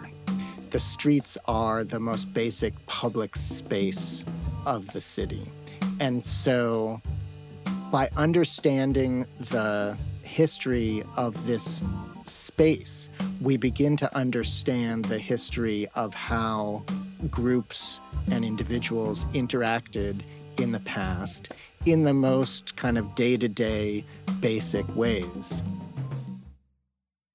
The 0.76 0.82
streets 0.82 1.38
are 1.46 1.86
the 1.86 2.02
most 2.02 2.34
basic 2.34 2.74
public 2.86 3.38
space 3.38 4.26
of 4.66 4.92
the 4.92 5.00
city. 5.00 5.44
And 6.02 6.22
so, 6.22 7.02
by 7.94 8.10
understanding 8.18 9.26
the 9.40 9.98
history 10.24 11.02
of 11.16 11.48
this 11.48 11.82
space, 12.26 13.08
we 13.40 13.56
begin 13.56 13.96
to 13.96 14.14
understand 14.14 15.06
the 15.06 15.18
history 15.18 15.88
of 15.96 16.14
how 16.14 16.84
groups 17.32 18.02
and 18.30 18.44
individuals 18.44 19.24
interacted 19.28 20.24
in 20.58 20.74
the 20.74 20.82
past 20.82 21.54
in 21.86 22.04
the 22.04 22.14
most 22.14 22.76
kind 22.76 22.98
of 22.98 23.16
day 23.16 23.38
to 23.38 23.48
day 23.48 24.04
basic 24.42 24.94
ways. 24.94 25.62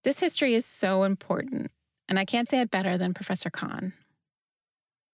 This 0.05 0.21
history 0.21 0.55
is 0.55 0.67
so 0.67 1.05
important, 1.05 1.71
and 2.11 2.19
I 2.19 2.27
can't 2.27 2.49
say 2.49 2.61
it 2.61 2.71
better 2.71 2.99
than 2.99 3.15
Professor 3.15 3.49
Kahan. 3.49 3.93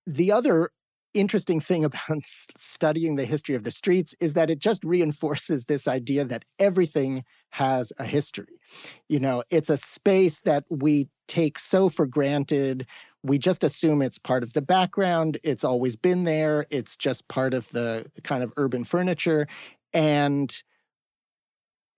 The 0.06 0.32
other 0.32 0.70
interesting 1.14 1.60
thing 1.60 1.84
about 1.84 2.22
studying 2.56 3.14
the 3.16 3.24
history 3.24 3.54
of 3.54 3.62
the 3.62 3.70
streets 3.70 4.14
is 4.20 4.34
that 4.34 4.50
it 4.50 4.58
just 4.58 4.84
reinforces 4.84 5.66
this 5.66 5.86
idea 5.86 6.24
that 6.24 6.44
everything 6.58 7.24
has 7.50 7.92
a 7.98 8.04
history. 8.04 8.60
You 9.08 9.20
know, 9.20 9.44
it's 9.50 9.70
a 9.70 9.76
space 9.76 10.40
that 10.40 10.64
we 10.68 11.08
take 11.28 11.58
so 11.58 11.88
for 11.88 12.06
granted 12.06 12.86
we 13.26 13.38
just 13.38 13.64
assume 13.64 14.02
it's 14.02 14.18
part 14.18 14.44
of 14.44 14.52
the 14.52 14.62
background. 14.62 15.38
It's 15.42 15.64
always 15.64 15.96
been 15.96 16.24
there. 16.24 16.64
It's 16.70 16.96
just 16.96 17.26
part 17.26 17.54
of 17.54 17.68
the 17.70 18.08
kind 18.22 18.44
of 18.44 18.52
urban 18.56 18.84
furniture. 18.84 19.48
And 19.92 20.62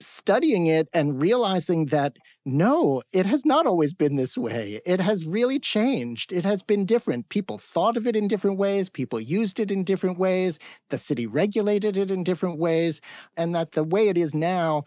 studying 0.00 0.66
it 0.66 0.88
and 0.92 1.20
realizing 1.20 1.86
that 1.86 2.16
no, 2.44 3.02
it 3.12 3.26
has 3.26 3.44
not 3.44 3.66
always 3.66 3.94
been 3.94 4.16
this 4.16 4.38
way. 4.38 4.80
It 4.86 5.00
has 5.00 5.26
really 5.26 5.58
changed. 5.58 6.32
It 6.32 6.44
has 6.44 6.62
been 6.62 6.84
different. 6.84 7.28
People 7.28 7.58
thought 7.58 7.96
of 7.96 8.06
it 8.06 8.16
in 8.16 8.28
different 8.28 8.58
ways, 8.58 8.88
people 8.88 9.20
used 9.20 9.60
it 9.60 9.70
in 9.70 9.84
different 9.84 10.18
ways, 10.18 10.58
the 10.90 10.98
city 10.98 11.26
regulated 11.26 11.96
it 11.96 12.10
in 12.10 12.24
different 12.24 12.58
ways, 12.58 13.00
and 13.36 13.54
that 13.54 13.72
the 13.72 13.84
way 13.84 14.08
it 14.08 14.16
is 14.16 14.34
now 14.34 14.84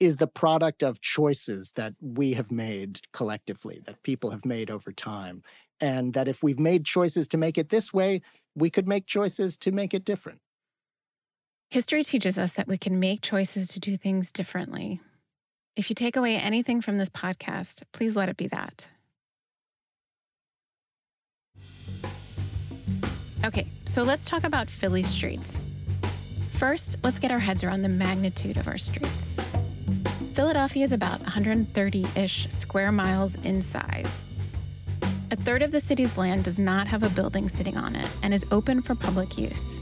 is 0.00 0.16
the 0.16 0.26
product 0.26 0.82
of 0.82 1.00
choices 1.00 1.72
that 1.76 1.94
we 2.00 2.32
have 2.34 2.50
made 2.50 3.00
collectively, 3.12 3.80
that 3.86 4.02
people 4.02 4.30
have 4.30 4.44
made 4.44 4.70
over 4.70 4.92
time 4.92 5.42
and 5.80 6.14
that 6.14 6.28
if 6.28 6.42
we've 6.42 6.60
made 6.60 6.84
choices 6.84 7.26
to 7.28 7.36
make 7.36 7.58
it 7.58 7.68
this 7.68 7.92
way, 7.92 8.22
we 8.54 8.70
could 8.70 8.86
make 8.86 9.06
choices 9.06 9.56
to 9.58 9.72
make 9.72 9.92
it 9.92 10.04
different. 10.04 10.40
History 11.72 12.04
teaches 12.04 12.36
us 12.36 12.52
that 12.52 12.68
we 12.68 12.76
can 12.76 13.00
make 13.00 13.22
choices 13.22 13.68
to 13.68 13.80
do 13.80 13.96
things 13.96 14.30
differently. 14.30 15.00
If 15.74 15.88
you 15.88 15.94
take 15.94 16.16
away 16.16 16.36
anything 16.36 16.82
from 16.82 16.98
this 16.98 17.08
podcast, 17.08 17.82
please 17.92 18.14
let 18.14 18.28
it 18.28 18.36
be 18.36 18.46
that. 18.48 18.90
Okay, 23.42 23.66
so 23.86 24.02
let's 24.02 24.26
talk 24.26 24.44
about 24.44 24.68
Philly 24.68 25.02
streets. 25.02 25.62
First, 26.50 26.98
let's 27.02 27.18
get 27.18 27.30
our 27.30 27.38
heads 27.38 27.64
around 27.64 27.80
the 27.80 27.88
magnitude 27.88 28.58
of 28.58 28.68
our 28.68 28.76
streets. 28.76 29.40
Philadelphia 30.34 30.84
is 30.84 30.92
about 30.92 31.20
130 31.20 32.06
ish 32.14 32.50
square 32.50 32.92
miles 32.92 33.36
in 33.46 33.62
size. 33.62 34.24
A 35.30 35.36
third 35.36 35.62
of 35.62 35.70
the 35.70 35.80
city's 35.80 36.18
land 36.18 36.44
does 36.44 36.58
not 36.58 36.86
have 36.88 37.02
a 37.02 37.08
building 37.08 37.48
sitting 37.48 37.78
on 37.78 37.96
it 37.96 38.10
and 38.22 38.34
is 38.34 38.44
open 38.50 38.82
for 38.82 38.94
public 38.94 39.38
use. 39.38 39.80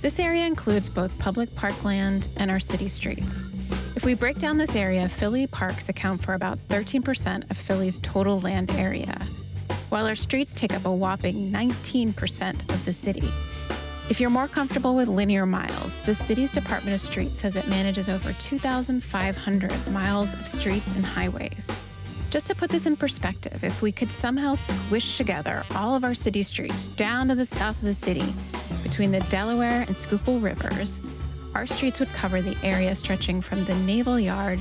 This 0.00 0.20
area 0.20 0.46
includes 0.46 0.88
both 0.88 1.18
public 1.18 1.52
parkland 1.56 2.28
and 2.36 2.52
our 2.52 2.60
city 2.60 2.86
streets. 2.86 3.48
If 3.96 4.04
we 4.04 4.14
break 4.14 4.38
down 4.38 4.56
this 4.56 4.76
area, 4.76 5.08
Philly 5.08 5.48
parks 5.48 5.88
account 5.88 6.22
for 6.22 6.34
about 6.34 6.60
13% 6.68 7.50
of 7.50 7.56
Philly's 7.56 7.98
total 7.98 8.38
land 8.38 8.70
area, 8.70 9.20
while 9.88 10.06
our 10.06 10.14
streets 10.14 10.54
take 10.54 10.72
up 10.72 10.84
a 10.84 10.92
whopping 10.92 11.50
19% 11.50 12.72
of 12.72 12.84
the 12.84 12.92
city. 12.92 13.28
If 14.08 14.20
you're 14.20 14.30
more 14.30 14.46
comfortable 14.46 14.94
with 14.94 15.08
linear 15.08 15.46
miles, 15.46 15.98
the 16.06 16.14
city's 16.14 16.52
Department 16.52 16.94
of 16.94 17.00
Streets 17.00 17.40
says 17.40 17.56
it 17.56 17.66
manages 17.66 18.08
over 18.08 18.32
2,500 18.34 19.88
miles 19.88 20.32
of 20.32 20.46
streets 20.46 20.88
and 20.94 21.04
highways. 21.04 21.66
Just 22.30 22.46
to 22.48 22.54
put 22.54 22.70
this 22.70 22.84
in 22.84 22.94
perspective, 22.94 23.64
if 23.64 23.80
we 23.80 23.90
could 23.90 24.10
somehow 24.10 24.54
squish 24.54 25.16
together 25.16 25.64
all 25.74 25.96
of 25.96 26.04
our 26.04 26.12
city 26.12 26.42
streets 26.42 26.88
down 26.88 27.28
to 27.28 27.34
the 27.34 27.46
south 27.46 27.76
of 27.76 27.84
the 27.84 27.94
city, 27.94 28.34
between 28.82 29.10
the 29.10 29.20
Delaware 29.30 29.86
and 29.88 29.96
Schuylkill 29.96 30.38
rivers, 30.38 31.00
our 31.54 31.66
streets 31.66 32.00
would 32.00 32.12
cover 32.12 32.42
the 32.42 32.56
area 32.62 32.94
stretching 32.94 33.40
from 33.40 33.64
the 33.64 33.74
Naval 33.76 34.20
Yard 34.20 34.60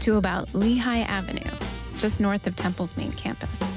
to 0.00 0.14
about 0.16 0.54
Lehigh 0.54 1.00
Avenue, 1.00 1.50
just 1.98 2.20
north 2.20 2.46
of 2.46 2.54
Temple's 2.54 2.96
main 2.96 3.10
campus. 3.12 3.76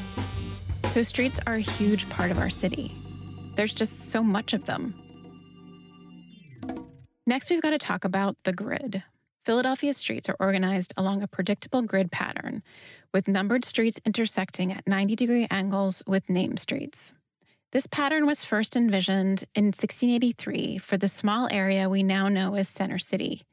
So, 0.86 1.02
streets 1.02 1.40
are 1.48 1.56
a 1.56 1.60
huge 1.60 2.08
part 2.10 2.30
of 2.30 2.38
our 2.38 2.50
city. 2.52 2.94
There's 3.56 3.74
just 3.74 4.12
so 4.12 4.22
much 4.22 4.54
of 4.54 4.66
them. 4.66 4.94
Next, 7.26 7.50
we've 7.50 7.62
got 7.62 7.72
to 7.72 7.80
talk 7.80 8.06
about 8.06 8.38
the 8.44 8.54
grid. 8.54 9.04
Philadelphia 9.44 9.94
streets 9.94 10.30
are 10.30 10.36
organized 10.40 10.94
along 10.96 11.24
a 11.24 11.28
predictable 11.28 11.82
grid 11.82 12.12
pattern, 12.12 12.62
with 13.12 13.28
numbered 13.28 13.66
streets 13.66 14.00
intersecting 14.06 14.72
at 14.72 14.88
90 14.88 15.16
degree 15.16 15.48
angles 15.50 16.04
with 16.06 16.30
named 16.30 16.60
streets. 16.60 17.14
This 17.72 17.88
pattern 17.88 18.28
was 18.28 18.44
first 18.44 18.76
envisioned 18.76 19.46
in 19.56 19.68
1683 19.68 20.78
for 20.78 20.98
the 20.98 21.08
small 21.08 21.48
area 21.52 21.90
we 21.90 22.04
now 22.04 22.28
know 22.28 22.56
as 22.56 22.70
Center 22.70 23.00
City. 23.00 23.44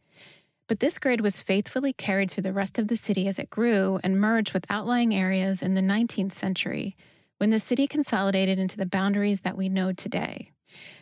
But 0.66 0.80
this 0.80 0.99
grid 0.99 1.23
was 1.23 1.40
faithfully 1.40 1.95
carried 1.95 2.30
through 2.30 2.42
the 2.42 2.52
rest 2.52 2.78
of 2.78 2.88
the 2.88 2.97
city 2.97 3.26
as 3.26 3.38
it 3.38 3.49
grew 3.49 3.99
and 4.04 4.21
merged 4.21 4.52
with 4.52 4.66
outlying 4.68 5.14
areas 5.14 5.62
in 5.62 5.73
the 5.73 5.80
19th 5.80 6.33
century 6.33 6.97
when 7.38 7.50
the 7.50 7.59
city 7.59 7.87
consolidated 7.87 8.59
into 8.59 8.76
the 8.76 8.85
boundaries 8.85 9.40
that 9.42 9.57
we 9.57 9.68
know 9.68 9.92
today. 9.92 10.50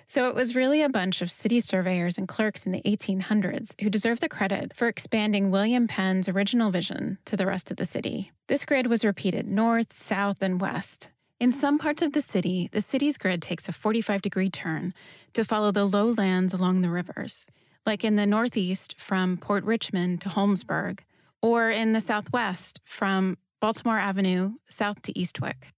So 0.07 0.29
it 0.29 0.35
was 0.35 0.55
really 0.55 0.83
a 0.83 0.89
bunch 0.89 1.21
of 1.21 1.31
city 1.31 1.61
surveyors 1.61 2.17
and 2.17 2.29
clerks 2.29 2.65
in 2.65 2.73
the 2.73 2.83
1800s 2.83 3.81
who 3.81 3.91
deserve 3.91 4.21
the 4.21 4.29
credit 4.29 4.73
for 4.75 4.89
expanding 4.89 5.51
William 5.51 5.89
Penn's 5.89 6.29
original 6.29 6.71
vision 6.71 7.19
to 7.25 7.37
the 7.37 7.47
rest 7.47 7.71
of 7.71 7.77
the 7.77 7.85
city. 7.85 8.31
This 8.47 8.65
grid 8.65 8.87
was 8.87 9.05
repeated 9.05 9.49
north, 9.49 9.93
south, 9.93 10.43
and 10.43 10.61
west. 10.61 11.11
In 11.41 11.53
some 11.53 11.79
parts 11.79 12.03
of 12.03 12.13
the 12.13 12.23
city, 12.23 12.69
the 12.73 12.81
city's 12.81 13.19
grid 13.19 13.43
takes 13.43 13.69
a 13.69 13.73
45 13.73 14.23
degree 14.23 14.49
turn 14.49 14.95
to 15.33 15.45
follow 15.45 15.73
the 15.73 15.85
lowlands 15.85 16.55
along 16.55 16.81
the 16.81 16.91
rivers 16.91 17.47
like 17.87 18.05
in 18.05 18.17
the 18.17 18.27
Northeast 18.27 18.97
from 18.99 19.37
Port 19.37 19.65
Richmond 19.65 20.21
to 20.23 20.29
Holmesburg, 20.29 21.01
or 21.41 21.71
in 21.71 21.93
the 21.93 22.01
Southwest 22.01 22.81
from 22.85 23.39
Baltimore 23.61 23.99
Avenue 23.99 24.55
south 24.69 25.01
to 25.03 25.13
Eastwick. 25.13 25.73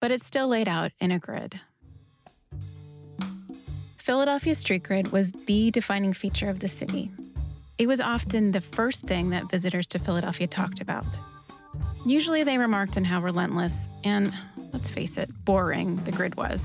But 0.00 0.12
it's 0.12 0.24
still 0.24 0.46
laid 0.46 0.68
out 0.68 0.92
in 1.00 1.10
a 1.10 1.18
grid. 1.18 1.60
Philadelphia's 4.08 4.56
street 4.56 4.84
grid 4.84 5.12
was 5.12 5.32
the 5.32 5.70
defining 5.70 6.14
feature 6.14 6.48
of 6.48 6.60
the 6.60 6.68
city. 6.68 7.10
It 7.76 7.86
was 7.86 8.00
often 8.00 8.52
the 8.52 8.62
first 8.62 9.04
thing 9.04 9.28
that 9.28 9.50
visitors 9.50 9.86
to 9.88 9.98
Philadelphia 9.98 10.46
talked 10.46 10.80
about. 10.80 11.04
Usually 12.06 12.42
they 12.42 12.56
remarked 12.56 12.96
on 12.96 13.04
how 13.04 13.20
relentless 13.20 13.90
and, 14.04 14.32
let's 14.72 14.88
face 14.88 15.18
it, 15.18 15.28
boring 15.44 15.96
the 16.04 16.12
grid 16.12 16.36
was. 16.36 16.64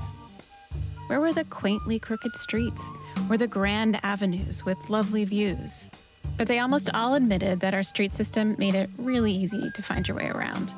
Where 1.08 1.20
were 1.20 1.34
the 1.34 1.44
quaintly 1.44 1.98
crooked 1.98 2.34
streets? 2.34 2.82
Were 3.28 3.36
the 3.36 3.46
grand 3.46 4.02
avenues 4.02 4.64
with 4.64 4.78
lovely 4.88 5.26
views? 5.26 5.90
But 6.38 6.48
they 6.48 6.60
almost 6.60 6.88
all 6.94 7.12
admitted 7.12 7.60
that 7.60 7.74
our 7.74 7.82
street 7.82 8.14
system 8.14 8.56
made 8.58 8.74
it 8.74 8.88
really 8.96 9.32
easy 9.32 9.70
to 9.70 9.82
find 9.82 10.08
your 10.08 10.16
way 10.16 10.30
around. 10.30 10.70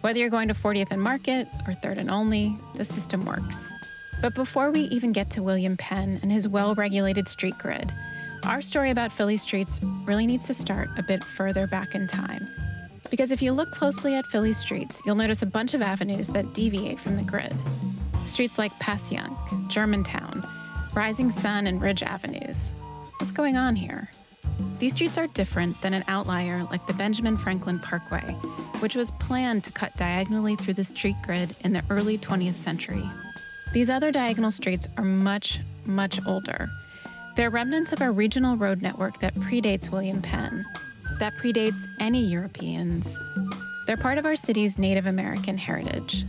Whether 0.00 0.18
you're 0.18 0.28
going 0.28 0.48
to 0.48 0.54
40th 0.54 0.90
and 0.90 1.00
Market 1.00 1.46
or 1.68 1.74
3rd 1.74 1.98
and 1.98 2.10
Olney, 2.10 2.58
the 2.74 2.84
system 2.84 3.24
works. 3.24 3.70
But 4.20 4.34
before 4.34 4.70
we 4.70 4.82
even 4.82 5.12
get 5.12 5.30
to 5.30 5.42
William 5.42 5.76
Penn 5.76 6.18
and 6.22 6.30
his 6.30 6.46
well 6.46 6.74
regulated 6.74 7.26
street 7.26 7.56
grid, 7.58 7.90
our 8.44 8.60
story 8.60 8.90
about 8.90 9.12
Philly 9.12 9.36
streets 9.36 9.80
really 10.04 10.26
needs 10.26 10.46
to 10.46 10.54
start 10.54 10.90
a 10.98 11.02
bit 11.02 11.24
further 11.24 11.66
back 11.66 11.94
in 11.94 12.06
time. 12.06 12.48
Because 13.10 13.32
if 13.32 13.40
you 13.40 13.52
look 13.52 13.72
closely 13.72 14.14
at 14.14 14.26
Philly 14.26 14.52
streets, 14.52 15.00
you'll 15.04 15.16
notice 15.16 15.42
a 15.42 15.46
bunch 15.46 15.74
of 15.74 15.82
avenues 15.82 16.28
that 16.28 16.52
deviate 16.52 17.00
from 17.00 17.16
the 17.16 17.22
grid. 17.22 17.54
Streets 18.26 18.58
like 18.58 18.72
Passyunk, 18.78 19.68
Germantown, 19.68 20.46
Rising 20.94 21.30
Sun, 21.30 21.66
and 21.66 21.80
Ridge 21.80 22.02
Avenues. 22.02 22.72
What's 23.18 23.32
going 23.32 23.56
on 23.56 23.74
here? 23.74 24.10
These 24.78 24.92
streets 24.92 25.18
are 25.18 25.26
different 25.28 25.80
than 25.82 25.94
an 25.94 26.04
outlier 26.08 26.64
like 26.70 26.86
the 26.86 26.94
Benjamin 26.94 27.36
Franklin 27.36 27.78
Parkway, 27.78 28.32
which 28.80 28.96
was 28.96 29.10
planned 29.12 29.64
to 29.64 29.72
cut 29.72 29.96
diagonally 29.96 30.56
through 30.56 30.74
the 30.74 30.84
street 30.84 31.16
grid 31.22 31.56
in 31.60 31.72
the 31.72 31.82
early 31.90 32.16
20th 32.16 32.54
century. 32.54 33.08
These 33.72 33.88
other 33.88 34.10
diagonal 34.10 34.50
streets 34.50 34.88
are 34.96 35.04
much, 35.04 35.60
much 35.84 36.18
older. 36.26 36.68
They're 37.36 37.50
remnants 37.50 37.92
of 37.92 38.00
a 38.00 38.10
regional 38.10 38.56
road 38.56 38.82
network 38.82 39.20
that 39.20 39.34
predates 39.36 39.90
William 39.90 40.20
Penn, 40.20 40.66
that 41.20 41.34
predates 41.34 41.86
any 42.00 42.24
Europeans. 42.24 43.16
They're 43.86 43.96
part 43.96 44.18
of 44.18 44.26
our 44.26 44.34
city's 44.34 44.76
Native 44.76 45.06
American 45.06 45.56
heritage. 45.56 46.24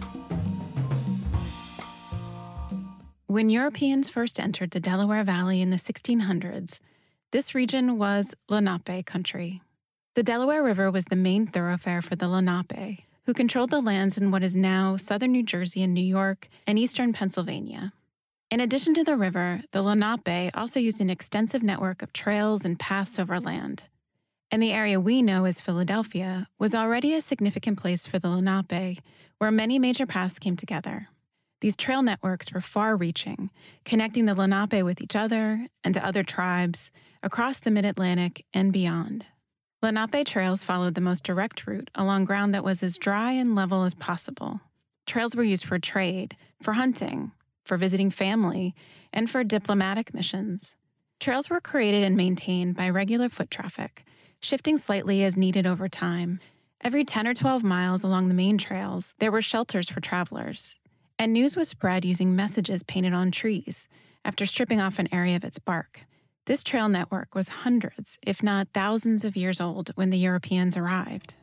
When 3.26 3.50
Europeans 3.50 4.10
first 4.10 4.40
entered 4.40 4.72
the 4.72 4.80
Delaware 4.80 5.24
Valley 5.24 5.62
in 5.62 5.72
the 5.72 5.78
1600s, 5.78 6.80
this 7.32 7.56
region 7.56 7.98
was 7.98 8.36
Lenape 8.50 9.06
country. 9.06 9.62
The 10.14 10.24
Delaware 10.24 10.62
River 10.64 10.92
was 10.92 11.06
the 11.06 11.16
main 11.16 11.48
thoroughfare 11.48 12.02
for 12.02 12.16
the 12.16 12.28
Lenape, 12.28 13.06
who 13.32 13.34
controlled 13.34 13.70
the 13.70 13.80
lands 13.80 14.18
in 14.18 14.30
what 14.30 14.44
is 14.44 14.58
now 14.58 14.98
southern 14.98 15.32
New 15.32 15.42
Jersey 15.42 15.82
and 15.82 15.94
New 15.94 16.04
York 16.04 16.50
and 16.68 16.78
eastern 16.78 17.14
Pennsylvania. 17.14 17.94
In 18.50 18.60
addition 18.60 18.94
to 18.96 19.06
the 19.06 19.16
river, 19.16 19.64
the 19.72 19.82
Lenape 19.82 20.52
also 20.54 20.82
used 20.82 21.00
an 21.00 21.10
extensive 21.10 21.64
network 21.64 22.02
of 22.02 22.12
trails 22.12 22.66
and 22.66 22.78
paths 22.78 23.18
over 23.18 23.40
land. 23.40 23.84
And 24.52 24.62
the 24.62 24.74
area 24.74 25.00
we 25.00 25.22
know 25.22 25.46
as 25.46 25.62
Philadelphia 25.62 26.50
was 26.60 26.76
already 26.76 27.14
a 27.14 27.22
significant 27.22 27.80
place 27.80 28.06
for 28.06 28.20
the 28.20 28.28
Lenape, 28.28 29.00
where 29.38 29.50
many 29.50 29.80
major 29.80 30.06
paths 30.06 30.38
came 30.38 30.58
together. 30.58 31.08
These 31.62 31.78
trail 31.78 32.02
networks 32.02 32.52
were 32.52 32.60
far 32.60 32.98
reaching, 32.98 33.50
connecting 33.86 34.26
the 34.26 34.36
Lenape 34.36 34.84
with 34.84 35.00
each 35.00 35.16
other 35.16 35.68
and 35.86 35.94
to 35.94 36.06
other 36.06 36.24
tribes 36.24 36.92
across 37.24 37.60
the 37.60 37.72
mid 37.72 37.86
Atlantic 37.86 38.44
and 38.54 38.74
beyond. 38.74 39.26
Lenape 39.84 40.28
trails 40.28 40.64
followed 40.64 40.94
the 40.94 41.02
most 41.02 41.24
direct 41.24 41.66
route 41.66 41.90
along 41.96 42.24
ground 42.24 42.54
that 42.54 42.64
was 42.64 42.84
as 42.84 42.98
dry 42.98 43.32
and 43.32 43.56
level 43.56 43.84
as 43.84 43.96
possible. 43.96 44.62
Trails 45.08 45.36
were 45.36 45.44
used 45.44 45.66
for 45.66 45.80
trade, 45.80 46.38
for 46.62 46.74
hunting, 46.74 47.32
for 47.64 47.78
visiting 47.78 48.12
family, 48.12 48.76
and 49.12 49.28
for 49.28 49.44
diplomatic 49.44 50.14
missions. 50.14 50.76
Trails 51.20 51.50
were 51.50 51.60
created 51.60 52.04
and 52.04 52.16
maintained 52.16 52.76
by 52.76 52.90
regular 52.90 53.28
foot 53.28 53.50
traffic, 53.50 54.06
shifting 54.40 54.78
slightly 54.78 55.24
as 55.24 55.36
needed 55.36 55.66
over 55.66 55.90
time. 55.90 56.40
Every 56.82 57.04
10 57.04 57.28
or 57.28 57.34
12 57.34 57.64
miles 57.64 58.04
along 58.04 58.28
the 58.28 58.36
main 58.36 58.60
trails, 58.60 59.16
there 59.18 59.32
were 59.32 59.42
shelters 59.42 59.90
for 59.90 60.00
travelers, 60.00 60.80
and 61.18 61.34
news 61.34 61.56
was 61.56 61.70
spread 61.70 62.06
using 62.06 62.36
messages 62.36 62.84
painted 62.84 63.14
on 63.14 63.32
trees 63.32 63.88
after 64.24 64.46
stripping 64.46 64.80
off 64.80 65.00
an 65.00 65.10
area 65.12 65.36
of 65.36 65.44
its 65.44 65.58
bark. 65.58 66.02
This 66.46 66.64
trail 66.64 66.90
network 66.90 67.36
was 67.36 67.48
hundreds, 67.50 68.18
if 68.26 68.42
not 68.42 68.68
thousands, 68.74 69.24
of 69.24 69.38
years 69.38 69.62
old 69.62 69.92
when 69.94 70.10
the 70.10 70.18
Europeans 70.18 70.76
arrived. 70.76 71.36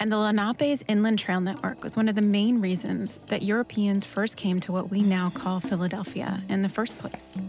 And 0.00 0.10
the 0.10 0.16
Lenape's 0.16 0.82
inland 0.88 1.18
trail 1.18 1.42
network 1.42 1.84
was 1.84 1.94
one 1.94 2.08
of 2.08 2.14
the 2.14 2.22
main 2.22 2.62
reasons 2.62 3.18
that 3.26 3.42
Europeans 3.42 4.06
first 4.06 4.38
came 4.38 4.60
to 4.60 4.72
what 4.72 4.90
we 4.90 5.02
now 5.02 5.28
call 5.28 5.60
Philadelphia 5.60 6.40
in 6.48 6.62
the 6.62 6.70
first 6.70 6.98
place. 6.98 7.40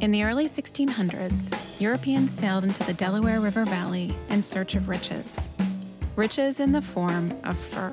In 0.00 0.10
the 0.10 0.24
early 0.24 0.48
1600s, 0.48 1.56
Europeans 1.78 2.32
sailed 2.32 2.64
into 2.64 2.82
the 2.82 2.92
Delaware 2.92 3.40
River 3.40 3.64
Valley 3.64 4.12
in 4.30 4.42
search 4.42 4.74
of 4.74 4.88
riches. 4.88 5.48
Riches 6.16 6.58
in 6.58 6.72
the 6.72 6.82
form 6.82 7.32
of 7.44 7.56
fur. 7.56 7.92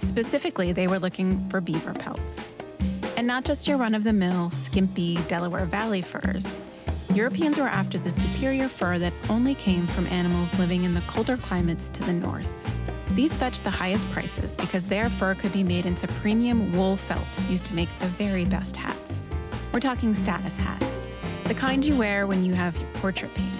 Specifically, 0.00 0.72
they 0.72 0.86
were 0.86 0.98
looking 0.98 1.48
for 1.48 1.62
beaver 1.62 1.94
pelts. 1.94 2.52
And 3.16 3.26
not 3.26 3.46
just 3.46 3.66
your 3.66 3.78
run 3.78 3.94
of 3.94 4.04
the 4.04 4.12
mill, 4.12 4.50
skimpy 4.50 5.16
Delaware 5.26 5.64
Valley 5.64 6.02
furs. 6.02 6.58
Europeans 7.14 7.56
were 7.56 7.66
after 7.66 7.96
the 7.96 8.10
superior 8.10 8.68
fur 8.68 8.98
that 8.98 9.14
only 9.30 9.54
came 9.54 9.86
from 9.86 10.06
animals 10.08 10.52
living 10.58 10.84
in 10.84 10.92
the 10.92 11.00
colder 11.02 11.38
climates 11.38 11.88
to 11.88 12.04
the 12.04 12.12
north. 12.12 12.46
These 13.12 13.34
fetched 13.34 13.64
the 13.64 13.70
highest 13.70 14.06
prices 14.10 14.54
because 14.54 14.84
their 14.84 15.08
fur 15.08 15.34
could 15.34 15.54
be 15.54 15.64
made 15.64 15.86
into 15.86 16.06
premium 16.08 16.70
wool 16.74 16.98
felt 16.98 17.26
used 17.48 17.64
to 17.66 17.74
make 17.74 17.88
the 18.00 18.06
very 18.06 18.44
best 18.44 18.76
hats. 18.76 19.22
We're 19.72 19.80
talking 19.80 20.12
status 20.12 20.58
hats, 20.58 21.06
the 21.44 21.54
kind 21.54 21.82
you 21.86 21.96
wear 21.96 22.26
when 22.26 22.44
you 22.44 22.52
have 22.52 22.78
your 22.78 22.88
portrait 22.94 23.32
painted. 23.32 23.52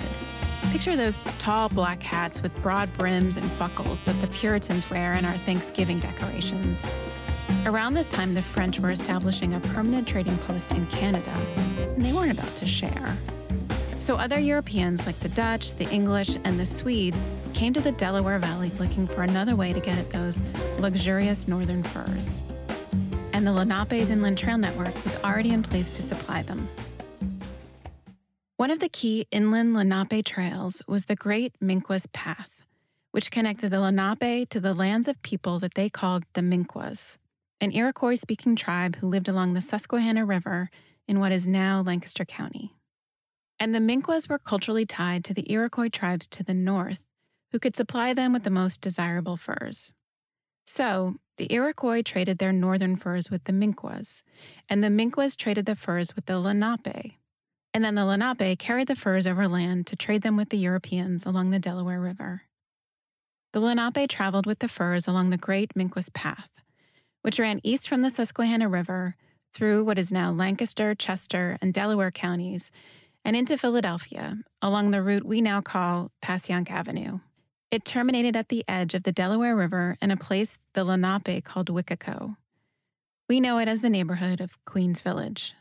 Picture 0.70 0.96
those 0.96 1.24
tall 1.38 1.70
black 1.70 2.02
hats 2.02 2.42
with 2.42 2.54
broad 2.62 2.92
brims 2.92 3.38
and 3.38 3.58
buckles 3.58 4.02
that 4.02 4.20
the 4.20 4.26
Puritans 4.26 4.90
wear 4.90 5.14
in 5.14 5.24
our 5.24 5.38
Thanksgiving 5.38 5.98
decorations. 5.98 6.84
Around 7.64 7.94
this 7.94 8.08
time, 8.08 8.34
the 8.34 8.42
French 8.42 8.78
were 8.78 8.90
establishing 8.90 9.54
a 9.54 9.60
permanent 9.60 10.06
trading 10.06 10.38
post 10.38 10.70
in 10.72 10.86
Canada, 10.86 11.32
and 11.78 12.04
they 12.04 12.12
weren't 12.12 12.32
about 12.32 12.54
to 12.56 12.66
share. 12.66 13.16
So 13.98 14.14
other 14.14 14.38
Europeans, 14.38 15.04
like 15.04 15.18
the 15.18 15.28
Dutch, 15.30 15.74
the 15.74 15.88
English, 15.90 16.36
and 16.44 16.60
the 16.60 16.66
Swedes, 16.66 17.30
came 17.54 17.72
to 17.72 17.80
the 17.80 17.90
Delaware 17.90 18.38
Valley 18.38 18.70
looking 18.78 19.06
for 19.06 19.22
another 19.22 19.56
way 19.56 19.72
to 19.72 19.80
get 19.80 19.98
at 19.98 20.10
those 20.10 20.40
luxurious 20.78 21.48
northern 21.48 21.82
furs. 21.82 22.44
And 23.32 23.46
the 23.46 23.52
Lenape's 23.52 24.10
Inland 24.10 24.38
Trail 24.38 24.58
Network 24.58 24.94
was 25.02 25.16
already 25.24 25.50
in 25.50 25.62
place 25.62 25.92
to 25.94 26.02
supply 26.02 26.42
them. 26.42 26.68
One 28.58 28.70
of 28.70 28.80
the 28.80 28.88
key 28.88 29.26
inland 29.30 29.74
Lenape 29.74 30.24
trails 30.24 30.82
was 30.88 31.04
the 31.04 31.16
Great 31.16 31.52
Minquas 31.60 32.06
Path, 32.12 32.62
which 33.10 33.30
connected 33.30 33.70
the 33.70 33.80
Lenape 33.80 34.48
to 34.48 34.60
the 34.60 34.72
lands 34.72 35.08
of 35.08 35.20
people 35.22 35.58
that 35.58 35.74
they 35.74 35.90
called 35.90 36.24
the 36.32 36.40
Minquas, 36.40 37.18
an 37.60 37.72
Iroquois 37.72 38.16
speaking 38.16 38.56
tribe 38.56 38.96
who 38.96 39.06
lived 39.06 39.28
along 39.28 39.54
the 39.54 39.60
Susquehanna 39.60 40.24
River 40.24 40.70
in 41.08 41.20
what 41.20 41.32
is 41.32 41.48
now 41.48 41.80
Lancaster 41.80 42.24
County. 42.24 42.74
And 43.58 43.74
the 43.74 43.80
Minquas 43.80 44.28
were 44.28 44.38
culturally 44.38 44.84
tied 44.84 45.24
to 45.24 45.34
the 45.34 45.50
Iroquois 45.50 45.88
tribes 45.88 46.26
to 46.28 46.42
the 46.42 46.54
north, 46.54 47.04
who 47.52 47.58
could 47.58 47.74
supply 47.74 48.12
them 48.12 48.32
with 48.32 48.42
the 48.42 48.50
most 48.50 48.80
desirable 48.80 49.36
furs. 49.36 49.92
So, 50.66 51.16
the 51.38 51.52
Iroquois 51.52 52.02
traded 52.02 52.38
their 52.38 52.52
northern 52.52 52.96
furs 52.96 53.30
with 53.30 53.44
the 53.44 53.52
Minquas, 53.52 54.22
and 54.68 54.82
the 54.82 54.88
Minquas 54.88 55.36
traded 55.36 55.64
the 55.64 55.76
furs 55.76 56.14
with 56.14 56.26
the 56.26 56.38
Lenape, 56.38 57.14
and 57.72 57.84
then 57.84 57.94
the 57.94 58.04
Lenape 58.04 58.58
carried 58.58 58.88
the 58.88 58.96
furs 58.96 59.26
overland 59.26 59.86
to 59.86 59.96
trade 59.96 60.22
them 60.22 60.36
with 60.36 60.48
the 60.48 60.58
Europeans 60.58 61.24
along 61.24 61.50
the 61.50 61.58
Delaware 61.58 62.00
River. 62.00 62.42
The 63.52 63.60
Lenape 63.60 64.08
traveled 64.08 64.46
with 64.46 64.58
the 64.58 64.68
furs 64.68 65.06
along 65.06 65.30
the 65.30 65.38
Great 65.38 65.74
Minquas 65.74 66.12
Path, 66.12 66.50
which 67.26 67.40
ran 67.40 67.58
east 67.64 67.88
from 67.88 68.02
the 68.02 68.08
Susquehanna 68.08 68.68
River 68.68 69.16
through 69.52 69.82
what 69.82 69.98
is 69.98 70.12
now 70.12 70.30
Lancaster, 70.30 70.94
Chester, 70.94 71.58
and 71.60 71.74
Delaware 71.74 72.12
counties, 72.12 72.70
and 73.24 73.34
into 73.34 73.58
Philadelphia 73.58 74.38
along 74.62 74.92
the 74.92 75.02
route 75.02 75.26
we 75.26 75.40
now 75.40 75.60
call 75.60 76.12
Passyunk 76.22 76.70
Avenue. 76.70 77.18
It 77.72 77.84
terminated 77.84 78.36
at 78.36 78.48
the 78.48 78.64
edge 78.68 78.94
of 78.94 79.02
the 79.02 79.10
Delaware 79.10 79.56
River 79.56 79.96
in 80.00 80.12
a 80.12 80.16
place 80.16 80.56
the 80.74 80.84
Lenape 80.84 81.42
called 81.42 81.66
Wicaco. 81.68 82.36
We 83.28 83.40
know 83.40 83.58
it 83.58 83.66
as 83.66 83.80
the 83.80 83.90
neighborhood 83.90 84.40
of 84.40 84.64
Queens 84.64 85.00
Village. 85.00 85.52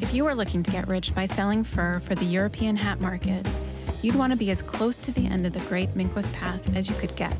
If 0.00 0.14
you 0.14 0.24
were 0.24 0.34
looking 0.34 0.62
to 0.62 0.70
get 0.70 0.88
rich 0.88 1.14
by 1.14 1.26
selling 1.26 1.62
fur 1.62 2.00
for 2.00 2.14
the 2.14 2.24
European 2.24 2.74
hat 2.74 3.02
market, 3.02 3.46
you'd 4.00 4.14
want 4.14 4.32
to 4.32 4.38
be 4.38 4.50
as 4.50 4.62
close 4.62 4.96
to 4.96 5.12
the 5.12 5.26
end 5.26 5.44
of 5.44 5.52
the 5.52 5.60
Great 5.68 5.94
Minquas 5.94 6.32
Path 6.32 6.74
as 6.74 6.88
you 6.88 6.94
could 6.94 7.14
get. 7.16 7.36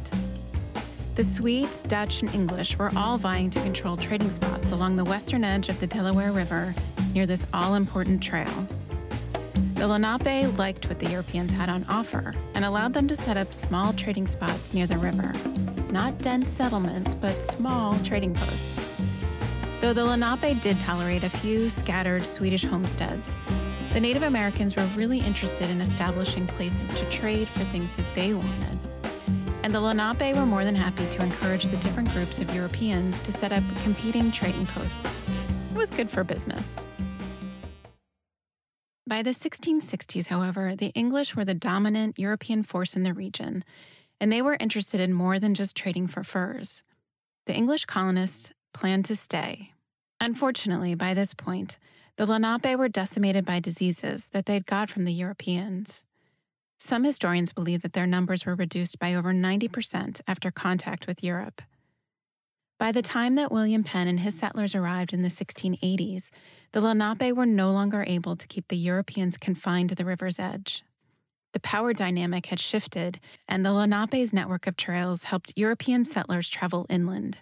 The 1.14 1.22
Swedes, 1.22 1.84
Dutch, 1.84 2.22
and 2.22 2.34
English 2.34 2.76
were 2.76 2.90
all 2.96 3.18
vying 3.18 3.48
to 3.50 3.60
control 3.60 3.96
trading 3.96 4.30
spots 4.30 4.72
along 4.72 4.96
the 4.96 5.04
western 5.04 5.44
edge 5.44 5.68
of 5.68 5.78
the 5.78 5.86
Delaware 5.86 6.32
River 6.32 6.74
near 7.14 7.24
this 7.24 7.46
all 7.54 7.76
important 7.76 8.20
trail. 8.20 8.66
The 9.74 9.86
Lenape 9.86 10.58
liked 10.58 10.88
what 10.88 10.98
the 10.98 11.08
Europeans 11.08 11.52
had 11.52 11.68
on 11.68 11.84
offer 11.88 12.34
and 12.54 12.64
allowed 12.64 12.94
them 12.94 13.06
to 13.06 13.14
set 13.14 13.36
up 13.36 13.54
small 13.54 13.92
trading 13.92 14.26
spots 14.26 14.74
near 14.74 14.88
the 14.88 14.98
river. 14.98 15.32
Not 15.92 16.18
dense 16.18 16.48
settlements, 16.48 17.14
but 17.14 17.40
small 17.44 17.96
trading 18.02 18.34
posts. 18.34 18.88
Though 19.80 19.92
the 19.92 20.04
Lenape 20.04 20.60
did 20.62 20.80
tolerate 20.80 21.22
a 21.22 21.30
few 21.30 21.70
scattered 21.70 22.26
Swedish 22.26 22.64
homesteads, 22.64 23.36
the 23.92 24.00
Native 24.00 24.24
Americans 24.24 24.74
were 24.74 24.86
really 24.96 25.20
interested 25.20 25.70
in 25.70 25.80
establishing 25.80 26.48
places 26.48 26.88
to 26.98 27.08
trade 27.08 27.48
for 27.48 27.60
things 27.66 27.92
that 27.92 28.14
they 28.16 28.34
wanted. 28.34 28.93
And 29.64 29.74
the 29.74 29.80
Lenape 29.80 30.36
were 30.36 30.44
more 30.44 30.62
than 30.62 30.74
happy 30.74 31.08
to 31.08 31.22
encourage 31.22 31.64
the 31.64 31.78
different 31.78 32.10
groups 32.10 32.38
of 32.38 32.54
Europeans 32.54 33.18
to 33.20 33.32
set 33.32 33.50
up 33.50 33.62
competing 33.82 34.30
trading 34.30 34.66
posts. 34.66 35.24
It 35.70 35.76
was 35.78 35.90
good 35.90 36.10
for 36.10 36.22
business. 36.22 36.84
By 39.06 39.22
the 39.22 39.30
1660s, 39.30 40.26
however, 40.26 40.76
the 40.76 40.90
English 40.90 41.34
were 41.34 41.46
the 41.46 41.54
dominant 41.54 42.18
European 42.18 42.62
force 42.62 42.94
in 42.94 43.04
the 43.04 43.14
region, 43.14 43.64
and 44.20 44.30
they 44.30 44.42
were 44.42 44.58
interested 44.60 45.00
in 45.00 45.14
more 45.14 45.38
than 45.38 45.54
just 45.54 45.74
trading 45.74 46.08
for 46.08 46.22
furs. 46.22 46.84
The 47.46 47.54
English 47.54 47.86
colonists 47.86 48.52
planned 48.74 49.06
to 49.06 49.16
stay. 49.16 49.72
Unfortunately, 50.20 50.94
by 50.94 51.14
this 51.14 51.32
point, 51.32 51.78
the 52.18 52.26
Lenape 52.26 52.76
were 52.76 52.90
decimated 52.90 53.46
by 53.46 53.60
diseases 53.60 54.26
that 54.26 54.44
they'd 54.44 54.66
got 54.66 54.90
from 54.90 55.06
the 55.06 55.12
Europeans. 55.14 56.04
Some 56.86 57.04
historians 57.04 57.54
believe 57.54 57.80
that 57.80 57.94
their 57.94 58.06
numbers 58.06 58.44
were 58.44 58.54
reduced 58.54 58.98
by 58.98 59.14
over 59.14 59.32
90% 59.32 60.20
after 60.28 60.50
contact 60.50 61.06
with 61.06 61.24
Europe. 61.24 61.62
By 62.78 62.92
the 62.92 63.00
time 63.00 63.36
that 63.36 63.50
William 63.50 63.84
Penn 63.84 64.06
and 64.06 64.20
his 64.20 64.38
settlers 64.38 64.74
arrived 64.74 65.14
in 65.14 65.22
the 65.22 65.30
1680s, 65.30 66.28
the 66.72 66.82
Lenape 66.82 67.34
were 67.34 67.46
no 67.46 67.70
longer 67.70 68.04
able 68.06 68.36
to 68.36 68.46
keep 68.46 68.68
the 68.68 68.76
Europeans 68.76 69.38
confined 69.38 69.88
to 69.88 69.94
the 69.94 70.04
river's 70.04 70.38
edge. 70.38 70.82
The 71.54 71.60
power 71.60 71.94
dynamic 71.94 72.44
had 72.44 72.60
shifted, 72.60 73.18
and 73.48 73.64
the 73.64 73.72
Lenape's 73.72 74.34
network 74.34 74.66
of 74.66 74.76
trails 74.76 75.24
helped 75.24 75.54
European 75.56 76.04
settlers 76.04 76.50
travel 76.50 76.84
inland. 76.90 77.38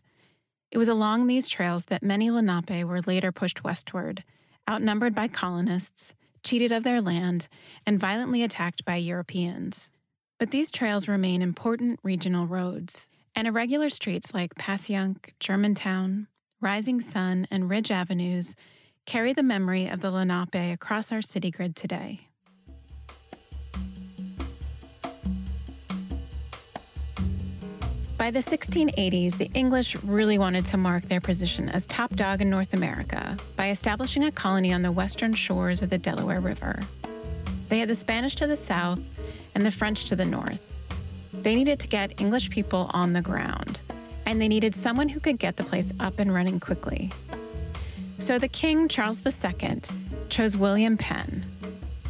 It 0.70 0.78
was 0.78 0.86
along 0.86 1.26
these 1.26 1.48
trails 1.48 1.86
that 1.86 2.04
many 2.04 2.30
Lenape 2.30 2.84
were 2.84 3.00
later 3.00 3.32
pushed 3.32 3.64
westward, 3.64 4.22
outnumbered 4.70 5.16
by 5.16 5.26
colonists, 5.26 6.14
cheated 6.42 6.72
of 6.72 6.84
their 6.84 7.00
land, 7.00 7.48
and 7.86 8.00
violently 8.00 8.42
attacked 8.42 8.84
by 8.84 8.96
Europeans. 8.96 9.90
But 10.38 10.50
these 10.50 10.70
trails 10.70 11.08
remain 11.08 11.42
important 11.42 12.00
regional 12.02 12.46
roads, 12.46 13.08
and 13.34 13.46
irregular 13.46 13.88
streets 13.90 14.34
like 14.34 14.54
Passyunk, 14.56 15.30
Germantown, 15.40 16.26
Rising 16.60 17.00
Sun, 17.00 17.46
and 17.50 17.70
Ridge 17.70 17.90
Avenues 17.90 18.54
carry 19.06 19.32
the 19.32 19.42
memory 19.42 19.88
of 19.88 20.00
the 20.00 20.10
Lenape 20.10 20.72
across 20.72 21.12
our 21.12 21.22
city 21.22 21.50
grid 21.50 21.74
today. 21.74 22.28
By 28.22 28.30
the 28.30 28.38
1680s, 28.38 29.36
the 29.36 29.50
English 29.52 29.96
really 29.96 30.38
wanted 30.38 30.64
to 30.66 30.76
mark 30.76 31.02
their 31.08 31.20
position 31.20 31.68
as 31.68 31.88
top 31.88 32.14
dog 32.14 32.40
in 32.40 32.48
North 32.48 32.72
America 32.72 33.36
by 33.56 33.70
establishing 33.70 34.22
a 34.22 34.30
colony 34.30 34.72
on 34.72 34.82
the 34.82 34.92
western 34.92 35.34
shores 35.34 35.82
of 35.82 35.90
the 35.90 35.98
Delaware 35.98 36.38
River. 36.38 36.78
They 37.68 37.80
had 37.80 37.88
the 37.88 37.96
Spanish 37.96 38.36
to 38.36 38.46
the 38.46 38.56
south 38.56 39.00
and 39.56 39.66
the 39.66 39.72
French 39.72 40.04
to 40.04 40.14
the 40.14 40.24
north. 40.24 40.62
They 41.32 41.56
needed 41.56 41.80
to 41.80 41.88
get 41.88 42.20
English 42.20 42.50
people 42.50 42.92
on 42.94 43.12
the 43.12 43.22
ground, 43.22 43.80
and 44.24 44.40
they 44.40 44.46
needed 44.46 44.76
someone 44.76 45.08
who 45.08 45.18
could 45.18 45.40
get 45.40 45.56
the 45.56 45.64
place 45.64 45.92
up 45.98 46.20
and 46.20 46.32
running 46.32 46.60
quickly. 46.60 47.10
So 48.20 48.38
the 48.38 48.46
King, 48.46 48.86
Charles 48.86 49.20
II, 49.26 49.80
chose 50.28 50.56
William 50.56 50.96
Penn, 50.96 51.44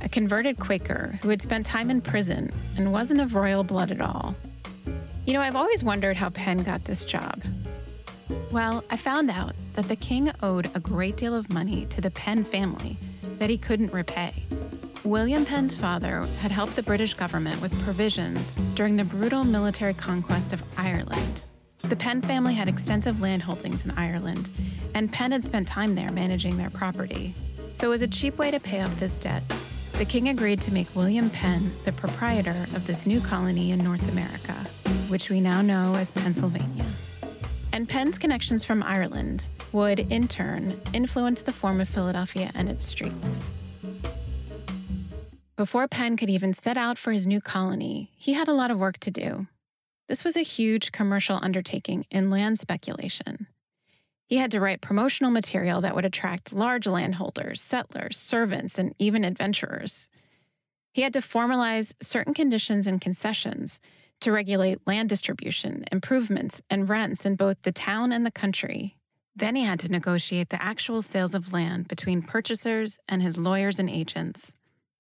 a 0.03 0.11
converted 0.11 0.59
Quaker 0.59 1.19
who 1.23 1.31
had 1.31 1.41
spent 1.41 1.65
time 1.65 1.91
in 1.91 2.03
prison 2.03 2.51
and 2.77 2.93
wasn't 2.93 3.23
of 3.23 3.35
royal 3.35 3.65
blood 3.65 3.91
at 3.91 4.03
all. 4.03 4.37
You 5.25 5.35
know, 5.35 5.41
I've 5.41 5.55
always 5.55 5.85
wondered 5.85 6.17
how 6.17 6.31
Penn 6.31 6.65
got 6.65 6.85
this 6.85 7.05
job. 7.05 7.43
Well, 8.51 8.83
I 8.91 8.97
found 8.97 9.31
out 9.31 9.55
that 9.75 9.87
the 9.87 9.95
king 9.95 10.33
owed 10.43 10.69
a 10.75 10.81
great 10.81 11.17
deal 11.17 11.33
of 11.33 11.53
money 11.53 11.87
to 11.91 12.01
the 12.01 12.11
Penn 12.11 12.43
family 12.43 12.99
that 13.39 13.49
he 13.49 13.57
couldn't 13.57 13.93
repay. 13.93 14.33
William 15.05 15.45
Penn's 15.45 15.77
father 15.77 16.27
had 16.41 16.51
helped 16.51 16.75
the 16.75 16.83
British 16.83 17.15
government 17.15 17.63
with 17.63 17.81
provisions 17.83 18.57
during 18.75 18.97
the 18.97 19.05
brutal 19.05 19.45
military 19.45 19.95
conquest 19.95 20.53
of 20.53 20.63
Ireland. 20.77 21.45
The 21.79 21.97
Penn 21.97 22.21
family 22.23 22.55
had 22.55 22.69
extensive 22.69 23.21
land 23.21 23.43
holdings 23.43 23.85
in 23.85 23.93
Ireland, 23.93 24.51
and 24.95 25.13
Penn 25.13 25.31
had 25.31 25.45
spent 25.45 25.69
time 25.69 25.95
there 25.95 26.11
managing 26.11 26.57
their 26.57 26.71
property. 26.71 27.35
So, 27.75 27.93
as 27.93 28.03
a 28.03 28.09
cheap 28.09 28.39
way 28.39 28.51
to 28.51 28.61
pay 28.61 28.83
off 28.83 28.99
this 28.99 29.19
debt, 29.19 29.43
the 29.99 30.05
king 30.05 30.29
agreed 30.29 30.61
to 30.63 30.73
make 30.73 30.95
William 30.97 31.31
Penn 31.31 31.71
the 31.85 31.93
proprietor 31.93 32.67
of 32.75 32.87
this 32.87 33.07
new 33.07 33.21
colony 33.21 33.71
in 33.71 33.83
North 33.83 34.09
America, 34.11 34.55
which 35.09 35.31
we 35.31 35.41
now 35.41 35.63
know 35.63 35.95
as 35.95 36.11
Pennsylvania. 36.11 36.85
And 37.73 37.89
Penn's 37.89 38.19
connections 38.19 38.65
from 38.65 38.83
Ireland 38.83 39.47
would, 39.73 40.01
in 40.01 40.29
turn, 40.29 40.81
influence 40.93 41.43
the 41.43 41.53
form 41.53 41.81
of 41.81 41.89
Philadelphia 41.89 42.51
and 42.55 42.69
its 42.69 42.85
streets. 42.85 43.43
Before 45.57 45.87
Penn 45.87 46.17
could 46.17 46.31
even 46.31 46.55
set 46.55 46.77
out 46.77 46.99
for 46.99 47.13
his 47.13 47.27
new 47.27 47.41
colony, 47.41 48.11
he 48.17 48.33
had 48.33 48.49
a 48.49 48.55
lot 48.55 48.71
of 48.71 48.79
work 48.79 48.99
to 48.99 49.11
do. 49.11 49.47
This 50.09 50.25
was 50.25 50.37
a 50.37 50.43
huge 50.43 50.93
commercial 50.93 51.39
undertaking 51.41 52.05
in 52.11 52.31
land 52.31 52.59
speculation. 52.59 53.47
He 54.33 54.39
had 54.39 54.53
to 54.53 54.61
write 54.61 54.81
promotional 54.81 55.31
material 55.31 55.83
that 55.83 55.95
would 55.95 56.07
attract 56.07 56.55
large 56.55 56.87
landholders, 56.87 57.61
settlers, 57.61 58.17
servants, 58.17 58.79
and 58.79 58.95
even 58.99 59.27
adventurers. 59.27 60.09
He 60.95 61.03
had 61.03 61.13
to 61.13 61.19
formalize 61.19 61.93
certain 62.01 62.33
conditions 62.33 62.87
and 62.87 62.99
concessions 62.99 63.79
to 64.23 64.33
regulate 64.33 64.87
land 64.87 65.11
distribution, 65.11 65.85
improvements, 65.93 66.63
and 66.71 66.89
rents 66.89 67.27
in 67.27 67.37
both 67.37 67.61
the 67.61 67.73
town 67.73 68.11
and 68.11 68.25
the 68.25 68.31
country. 68.31 68.97
Then 69.37 69.55
he 69.55 69.65
had 69.65 69.81
to 69.81 69.93
negotiate 69.93 70.49
the 70.49 70.63
actual 70.63 71.03
sales 71.03 71.35
of 71.35 71.53
land 71.53 71.87
between 71.87 72.23
purchasers 72.23 72.99
and 73.07 73.23
his 73.23 73.37
lawyers 73.37 73.79
and 73.79 73.91
agents. 73.91 74.55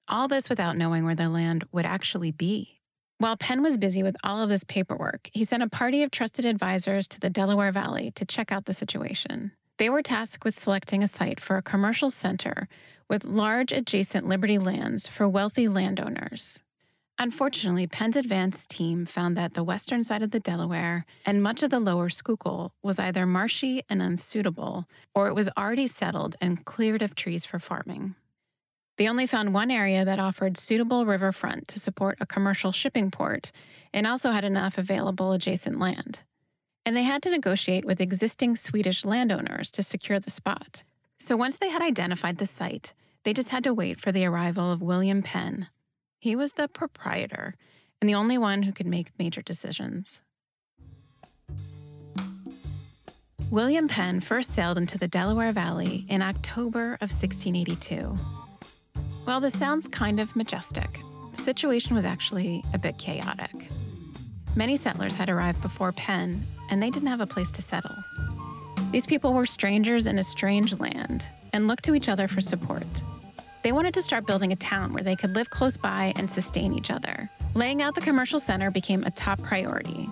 All 0.08 0.28
this 0.28 0.50
without 0.50 0.76
knowing 0.76 1.06
where 1.06 1.14
the 1.14 1.30
land 1.30 1.64
would 1.72 1.86
actually 1.86 2.32
be. 2.32 2.81
While 3.22 3.36
Penn 3.36 3.62
was 3.62 3.78
busy 3.78 4.02
with 4.02 4.16
all 4.24 4.42
of 4.42 4.48
this 4.48 4.64
paperwork, 4.64 5.30
he 5.32 5.44
sent 5.44 5.62
a 5.62 5.68
party 5.68 6.02
of 6.02 6.10
trusted 6.10 6.44
advisors 6.44 7.06
to 7.06 7.20
the 7.20 7.30
Delaware 7.30 7.70
Valley 7.70 8.10
to 8.16 8.24
check 8.24 8.50
out 8.50 8.64
the 8.64 8.74
situation. 8.74 9.52
They 9.78 9.88
were 9.88 10.02
tasked 10.02 10.44
with 10.44 10.58
selecting 10.58 11.04
a 11.04 11.06
site 11.06 11.38
for 11.38 11.56
a 11.56 11.62
commercial 11.62 12.10
center 12.10 12.66
with 13.08 13.24
large 13.24 13.70
adjacent 13.70 14.26
Liberty 14.26 14.58
lands 14.58 15.06
for 15.06 15.28
wealthy 15.28 15.68
landowners. 15.68 16.64
Unfortunately, 17.16 17.86
Penn's 17.86 18.16
advance 18.16 18.66
team 18.66 19.06
found 19.06 19.36
that 19.36 19.54
the 19.54 19.62
western 19.62 20.02
side 20.02 20.24
of 20.24 20.32
the 20.32 20.40
Delaware 20.40 21.06
and 21.24 21.44
much 21.44 21.62
of 21.62 21.70
the 21.70 21.78
lower 21.78 22.08
Schuylkill 22.08 22.74
was 22.82 22.98
either 22.98 23.24
marshy 23.24 23.82
and 23.88 24.02
unsuitable, 24.02 24.88
or 25.14 25.28
it 25.28 25.34
was 25.36 25.48
already 25.56 25.86
settled 25.86 26.34
and 26.40 26.64
cleared 26.64 27.02
of 27.02 27.14
trees 27.14 27.44
for 27.44 27.60
farming. 27.60 28.16
They 29.02 29.08
only 29.08 29.26
found 29.26 29.52
one 29.52 29.72
area 29.72 30.04
that 30.04 30.20
offered 30.20 30.56
suitable 30.56 31.04
riverfront 31.04 31.66
to 31.66 31.80
support 31.80 32.18
a 32.20 32.24
commercial 32.24 32.70
shipping 32.70 33.10
port 33.10 33.50
and 33.92 34.06
also 34.06 34.30
had 34.30 34.44
enough 34.44 34.78
available 34.78 35.32
adjacent 35.32 35.80
land. 35.80 36.20
And 36.86 36.96
they 36.96 37.02
had 37.02 37.20
to 37.24 37.30
negotiate 37.30 37.84
with 37.84 38.00
existing 38.00 38.54
Swedish 38.54 39.04
landowners 39.04 39.72
to 39.72 39.82
secure 39.82 40.20
the 40.20 40.30
spot. 40.30 40.84
So 41.18 41.36
once 41.36 41.56
they 41.56 41.68
had 41.68 41.82
identified 41.82 42.38
the 42.38 42.46
site, 42.46 42.94
they 43.24 43.32
just 43.32 43.48
had 43.48 43.64
to 43.64 43.74
wait 43.74 43.98
for 43.98 44.12
the 44.12 44.24
arrival 44.24 44.70
of 44.70 44.80
William 44.80 45.20
Penn. 45.20 45.66
He 46.20 46.36
was 46.36 46.52
the 46.52 46.68
proprietor 46.68 47.56
and 48.00 48.08
the 48.08 48.14
only 48.14 48.38
one 48.38 48.62
who 48.62 48.70
could 48.70 48.86
make 48.86 49.18
major 49.18 49.42
decisions. 49.42 50.22
William 53.50 53.88
Penn 53.88 54.20
first 54.20 54.54
sailed 54.54 54.78
into 54.78 54.96
the 54.96 55.08
Delaware 55.08 55.50
Valley 55.50 56.06
in 56.08 56.22
October 56.22 56.94
of 57.00 57.10
1682. 57.10 58.16
While 59.24 59.38
this 59.38 59.56
sounds 59.56 59.86
kind 59.86 60.18
of 60.18 60.34
majestic, 60.34 61.00
the 61.34 61.42
situation 61.42 61.94
was 61.94 62.04
actually 62.04 62.64
a 62.74 62.78
bit 62.78 62.98
chaotic. 62.98 63.54
Many 64.56 64.76
settlers 64.76 65.14
had 65.14 65.30
arrived 65.30 65.62
before 65.62 65.92
Penn, 65.92 66.44
and 66.70 66.82
they 66.82 66.90
didn't 66.90 67.08
have 67.08 67.20
a 67.20 67.26
place 67.26 67.52
to 67.52 67.62
settle. 67.62 67.94
These 68.90 69.06
people 69.06 69.32
were 69.32 69.46
strangers 69.46 70.06
in 70.06 70.18
a 70.18 70.24
strange 70.24 70.78
land, 70.80 71.24
and 71.52 71.68
looked 71.68 71.84
to 71.84 71.94
each 71.94 72.08
other 72.08 72.26
for 72.26 72.40
support. 72.40 73.02
They 73.62 73.70
wanted 73.70 73.94
to 73.94 74.02
start 74.02 74.26
building 74.26 74.50
a 74.50 74.56
town 74.56 74.92
where 74.92 75.04
they 75.04 75.14
could 75.14 75.36
live 75.36 75.50
close 75.50 75.76
by 75.76 76.12
and 76.16 76.28
sustain 76.28 76.72
each 76.74 76.90
other. 76.90 77.30
Laying 77.54 77.80
out 77.80 77.94
the 77.94 78.00
commercial 78.00 78.40
center 78.40 78.72
became 78.72 79.04
a 79.04 79.10
top 79.12 79.40
priority. 79.40 80.10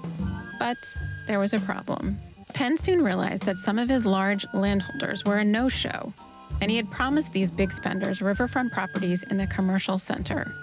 But 0.60 0.78
there 1.26 1.40
was 1.40 1.52
a 1.52 1.58
problem. 1.58 2.20
Penn 2.54 2.76
soon 2.76 3.02
realized 3.02 3.42
that 3.42 3.56
some 3.56 3.78
of 3.78 3.88
his 3.88 4.06
large 4.06 4.46
landholders 4.54 5.24
were 5.24 5.38
a 5.38 5.44
no 5.44 5.68
show, 5.68 6.12
and 6.60 6.70
he 6.70 6.76
had 6.76 6.90
promised 6.90 7.32
these 7.32 7.50
big 7.50 7.72
spenders 7.72 8.20
riverfront 8.22 8.72
properties 8.72 9.22
in 9.24 9.36
the 9.36 9.46
commercial 9.46 9.98
center. 9.98 10.54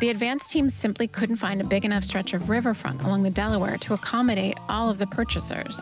The 0.00 0.10
advance 0.10 0.48
team 0.48 0.68
simply 0.68 1.06
couldn't 1.06 1.36
find 1.36 1.60
a 1.60 1.64
big 1.64 1.84
enough 1.84 2.04
stretch 2.04 2.34
of 2.34 2.48
riverfront 2.48 3.02
along 3.02 3.22
the 3.22 3.30
Delaware 3.30 3.78
to 3.78 3.94
accommodate 3.94 4.58
all 4.68 4.90
of 4.90 4.98
the 4.98 5.06
purchasers. 5.06 5.80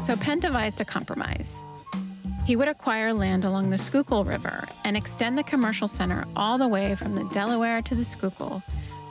So 0.00 0.16
Penn 0.16 0.40
devised 0.40 0.80
a 0.80 0.84
compromise. 0.84 1.62
He 2.46 2.56
would 2.56 2.68
acquire 2.68 3.12
land 3.12 3.44
along 3.44 3.70
the 3.70 3.78
Schuylkill 3.78 4.24
River 4.24 4.66
and 4.84 4.96
extend 4.96 5.38
the 5.38 5.42
commercial 5.42 5.88
center 5.88 6.24
all 6.36 6.58
the 6.58 6.68
way 6.68 6.94
from 6.94 7.14
the 7.14 7.24
Delaware 7.32 7.80
to 7.82 7.94
the 7.94 8.04
Schuylkill, 8.04 8.62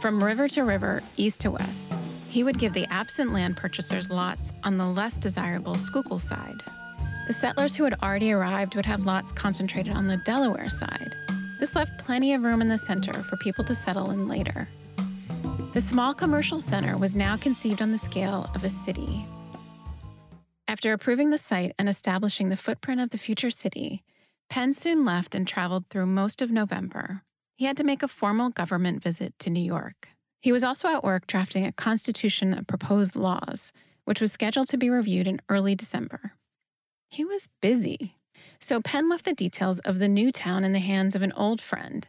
from 0.01 0.23
river 0.23 0.47
to 0.49 0.63
river, 0.63 1.01
east 1.17 1.41
to 1.41 1.51
west. 1.51 1.93
He 2.29 2.43
would 2.43 2.59
give 2.59 2.73
the 2.73 2.85
absent 2.91 3.33
land 3.33 3.57
purchasers 3.57 4.09
lots 4.09 4.53
on 4.63 4.77
the 4.77 4.87
less 4.87 5.17
desirable 5.17 5.77
Schuylkill 5.77 6.19
side. 6.19 6.61
The 7.29 7.33
settlers 7.33 7.75
who 7.75 7.83
had 7.83 7.93
already 8.01 8.31
arrived 8.31 8.75
would 8.75 8.87
have 8.87 9.05
lots 9.05 9.31
concentrated 9.31 9.93
on 9.93 10.07
the 10.07 10.17
Delaware 10.17 10.67
side. 10.67 11.13
This 11.59 11.75
left 11.75 12.03
plenty 12.03 12.33
of 12.33 12.41
room 12.41 12.59
in 12.59 12.69
the 12.69 12.77
center 12.79 13.13
for 13.21 13.37
people 13.37 13.63
to 13.65 13.75
settle 13.75 14.09
in 14.09 14.27
later. 14.27 14.67
The 15.73 15.79
small 15.79 16.15
commercial 16.15 16.59
center 16.59 16.97
was 16.97 17.15
now 17.15 17.37
conceived 17.37 17.83
on 17.83 17.91
the 17.91 17.99
scale 17.99 18.49
of 18.55 18.63
a 18.63 18.69
city. 18.69 19.27
After 20.67 20.91
approving 20.91 21.29
the 21.29 21.37
site 21.37 21.75
and 21.77 21.87
establishing 21.87 22.49
the 22.49 22.57
footprint 22.57 22.99
of 22.99 23.11
the 23.11 23.19
future 23.19 23.51
city, 23.51 24.01
Penn 24.49 24.73
soon 24.73 25.05
left 25.05 25.35
and 25.35 25.47
traveled 25.47 25.85
through 25.91 26.07
most 26.07 26.41
of 26.41 26.49
November. 26.49 27.21
He 27.57 27.65
had 27.65 27.77
to 27.77 27.83
make 27.83 28.01
a 28.01 28.07
formal 28.07 28.49
government 28.49 29.03
visit 29.03 29.37
to 29.37 29.51
New 29.51 29.63
York. 29.63 30.09
He 30.41 30.51
was 30.51 30.63
also 30.63 30.87
at 30.87 31.03
work 31.03 31.27
drafting 31.27 31.63
a 31.63 31.71
constitution 31.71 32.55
of 32.55 32.65
proposed 32.65 33.15
laws, 33.15 33.71
which 34.05 34.19
was 34.19 34.31
scheduled 34.31 34.69
to 34.69 34.77
be 34.77 34.89
reviewed 34.89 35.27
in 35.27 35.41
early 35.47 35.75
December. 35.75 36.33
He 37.09 37.25
was 37.25 37.49
busy. 37.61 38.15
So 38.59 38.81
Penn 38.81 39.09
left 39.09 39.25
the 39.25 39.33
details 39.33 39.79
of 39.79 39.99
the 39.99 40.07
new 40.07 40.31
town 40.31 40.63
in 40.63 40.73
the 40.73 40.79
hands 40.79 41.15
of 41.15 41.21
an 41.21 41.31
old 41.33 41.59
friend, 41.59 42.07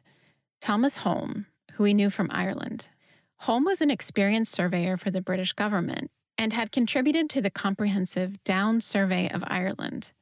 Thomas 0.61 0.99
Holme, 0.99 1.47
who 1.73 1.85
he 1.85 1.95
knew 1.95 2.11
from 2.11 2.29
Ireland. 2.31 2.89
Holme 3.39 3.65
was 3.65 3.81
an 3.81 3.91
experienced 3.91 4.53
surveyor 4.53 4.99
for 4.99 5.11
the 5.11 5.23
British 5.23 5.55
government 5.55 6.11
and 6.37 6.53
had 6.53 6.71
contributed 6.71 7.31
to 7.31 7.41
the 7.41 7.51
comprehensive 7.51 8.43
Down 8.45 8.81
Survey 8.81 9.29
of 9.31 9.43
Ireland. 9.47 10.13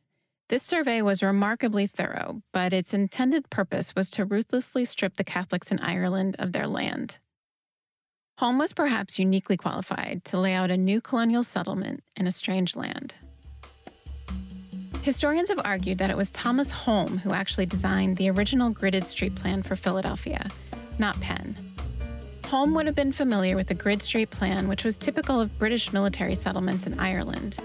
This 0.48 0.62
survey 0.62 1.02
was 1.02 1.22
remarkably 1.22 1.86
thorough, 1.86 2.42
but 2.52 2.72
its 2.72 2.94
intended 2.94 3.50
purpose 3.50 3.94
was 3.94 4.10
to 4.12 4.24
ruthlessly 4.24 4.84
strip 4.84 5.14
the 5.14 5.24
Catholics 5.24 5.70
in 5.70 5.78
Ireland 5.80 6.36
of 6.38 6.52
their 6.52 6.66
land. 6.66 7.18
Holme 8.38 8.58
was 8.58 8.72
perhaps 8.72 9.18
uniquely 9.18 9.56
qualified 9.56 10.24
to 10.26 10.38
lay 10.38 10.54
out 10.54 10.70
a 10.70 10.76
new 10.76 11.00
colonial 11.00 11.42
settlement 11.42 12.04
in 12.16 12.26
a 12.26 12.32
strange 12.32 12.76
land. 12.76 13.14
Historians 15.08 15.48
have 15.48 15.62
argued 15.64 15.96
that 15.96 16.10
it 16.10 16.18
was 16.18 16.30
Thomas 16.32 16.70
Holme 16.70 17.16
who 17.16 17.32
actually 17.32 17.64
designed 17.64 18.18
the 18.18 18.28
original 18.28 18.70
gridded 18.70 19.06
street 19.06 19.34
plan 19.34 19.62
for 19.62 19.74
Philadelphia, 19.74 20.50
not 20.98 21.18
Penn. 21.22 21.56
Holme 22.44 22.74
would 22.74 22.84
have 22.84 22.94
been 22.94 23.12
familiar 23.12 23.56
with 23.56 23.68
the 23.68 23.74
grid 23.74 24.02
street 24.02 24.28
plan, 24.28 24.68
which 24.68 24.84
was 24.84 24.98
typical 24.98 25.40
of 25.40 25.58
British 25.58 25.94
military 25.94 26.34
settlements 26.34 26.86
in 26.86 27.00
Ireland. 27.00 27.56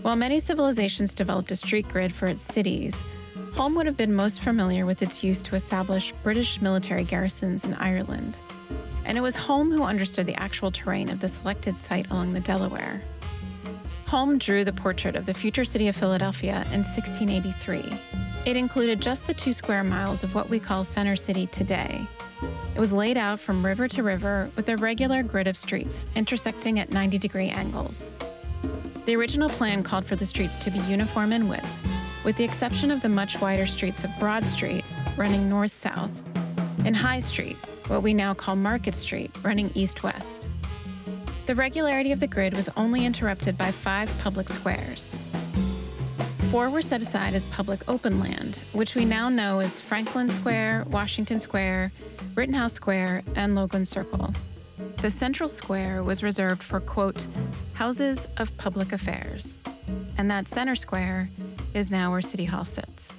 While 0.00 0.16
many 0.16 0.40
civilizations 0.40 1.12
developed 1.12 1.50
a 1.50 1.56
street 1.56 1.88
grid 1.90 2.10
for 2.14 2.26
its 2.26 2.40
cities, 2.40 3.04
Holme 3.52 3.74
would 3.74 3.84
have 3.84 3.98
been 3.98 4.14
most 4.14 4.40
familiar 4.40 4.86
with 4.86 5.02
its 5.02 5.22
use 5.22 5.42
to 5.42 5.56
establish 5.56 6.14
British 6.22 6.62
military 6.62 7.04
garrisons 7.04 7.66
in 7.66 7.74
Ireland. 7.74 8.38
And 9.04 9.18
it 9.18 9.20
was 9.20 9.36
Holme 9.36 9.72
who 9.72 9.82
understood 9.82 10.24
the 10.24 10.40
actual 10.40 10.72
terrain 10.72 11.10
of 11.10 11.20
the 11.20 11.28
selected 11.28 11.76
site 11.76 12.08
along 12.10 12.32
the 12.32 12.40
Delaware. 12.40 13.02
Holme 14.06 14.38
drew 14.38 14.64
the 14.64 14.72
portrait 14.72 15.16
of 15.16 15.26
the 15.26 15.34
future 15.34 15.64
city 15.64 15.88
of 15.88 15.96
Philadelphia 15.96 16.64
in 16.72 16.84
1683. 16.84 17.98
It 18.44 18.56
included 18.56 19.00
just 19.00 19.26
the 19.26 19.34
two 19.34 19.52
square 19.52 19.82
miles 19.82 20.22
of 20.22 20.32
what 20.32 20.48
we 20.48 20.60
call 20.60 20.84
Center 20.84 21.16
City 21.16 21.48
today. 21.48 22.06
It 22.76 22.78
was 22.78 22.92
laid 22.92 23.16
out 23.16 23.40
from 23.40 23.66
river 23.66 23.88
to 23.88 24.04
river 24.04 24.48
with 24.54 24.68
a 24.68 24.76
regular 24.76 25.24
grid 25.24 25.48
of 25.48 25.56
streets 25.56 26.06
intersecting 26.14 26.78
at 26.78 26.92
90 26.92 27.18
degree 27.18 27.48
angles. 27.48 28.12
The 29.06 29.16
original 29.16 29.48
plan 29.48 29.82
called 29.82 30.06
for 30.06 30.14
the 30.14 30.24
streets 30.24 30.56
to 30.58 30.70
be 30.70 30.78
uniform 30.80 31.32
in 31.32 31.48
width, 31.48 31.66
with 32.24 32.36
the 32.36 32.44
exception 32.44 32.92
of 32.92 33.02
the 33.02 33.08
much 33.08 33.40
wider 33.40 33.66
streets 33.66 34.04
of 34.04 34.10
Broad 34.20 34.46
Street, 34.46 34.84
running 35.16 35.48
north 35.48 35.72
south, 35.72 36.22
and 36.84 36.96
High 36.96 37.20
Street, 37.20 37.56
what 37.88 38.04
we 38.04 38.14
now 38.14 38.34
call 38.34 38.54
Market 38.54 38.94
Street, 38.94 39.34
running 39.42 39.72
east 39.74 40.04
west. 40.04 40.46
The 41.46 41.54
regularity 41.54 42.10
of 42.10 42.18
the 42.18 42.26
grid 42.26 42.54
was 42.54 42.68
only 42.76 43.06
interrupted 43.06 43.56
by 43.56 43.70
five 43.70 44.12
public 44.18 44.48
squares. 44.48 45.16
Four 46.50 46.70
were 46.70 46.82
set 46.82 47.02
aside 47.02 47.34
as 47.34 47.44
public 47.46 47.88
open 47.88 48.18
land, 48.18 48.62
which 48.72 48.96
we 48.96 49.04
now 49.04 49.28
know 49.28 49.60
as 49.60 49.80
Franklin 49.80 50.28
Square, 50.32 50.86
Washington 50.90 51.38
Square, 51.38 51.92
Rittenhouse 52.34 52.72
Square, 52.72 53.22
and 53.36 53.54
Logan 53.54 53.84
Circle. 53.84 54.34
The 55.00 55.10
central 55.10 55.48
square 55.48 56.02
was 56.02 56.24
reserved 56.24 56.64
for, 56.64 56.80
quote, 56.80 57.28
houses 57.74 58.26
of 58.38 58.56
public 58.56 58.92
affairs. 58.92 59.60
And 60.18 60.28
that 60.28 60.48
center 60.48 60.74
square 60.74 61.30
is 61.74 61.92
now 61.92 62.10
where 62.10 62.22
City 62.22 62.44
Hall 62.44 62.64
sits. 62.64 63.12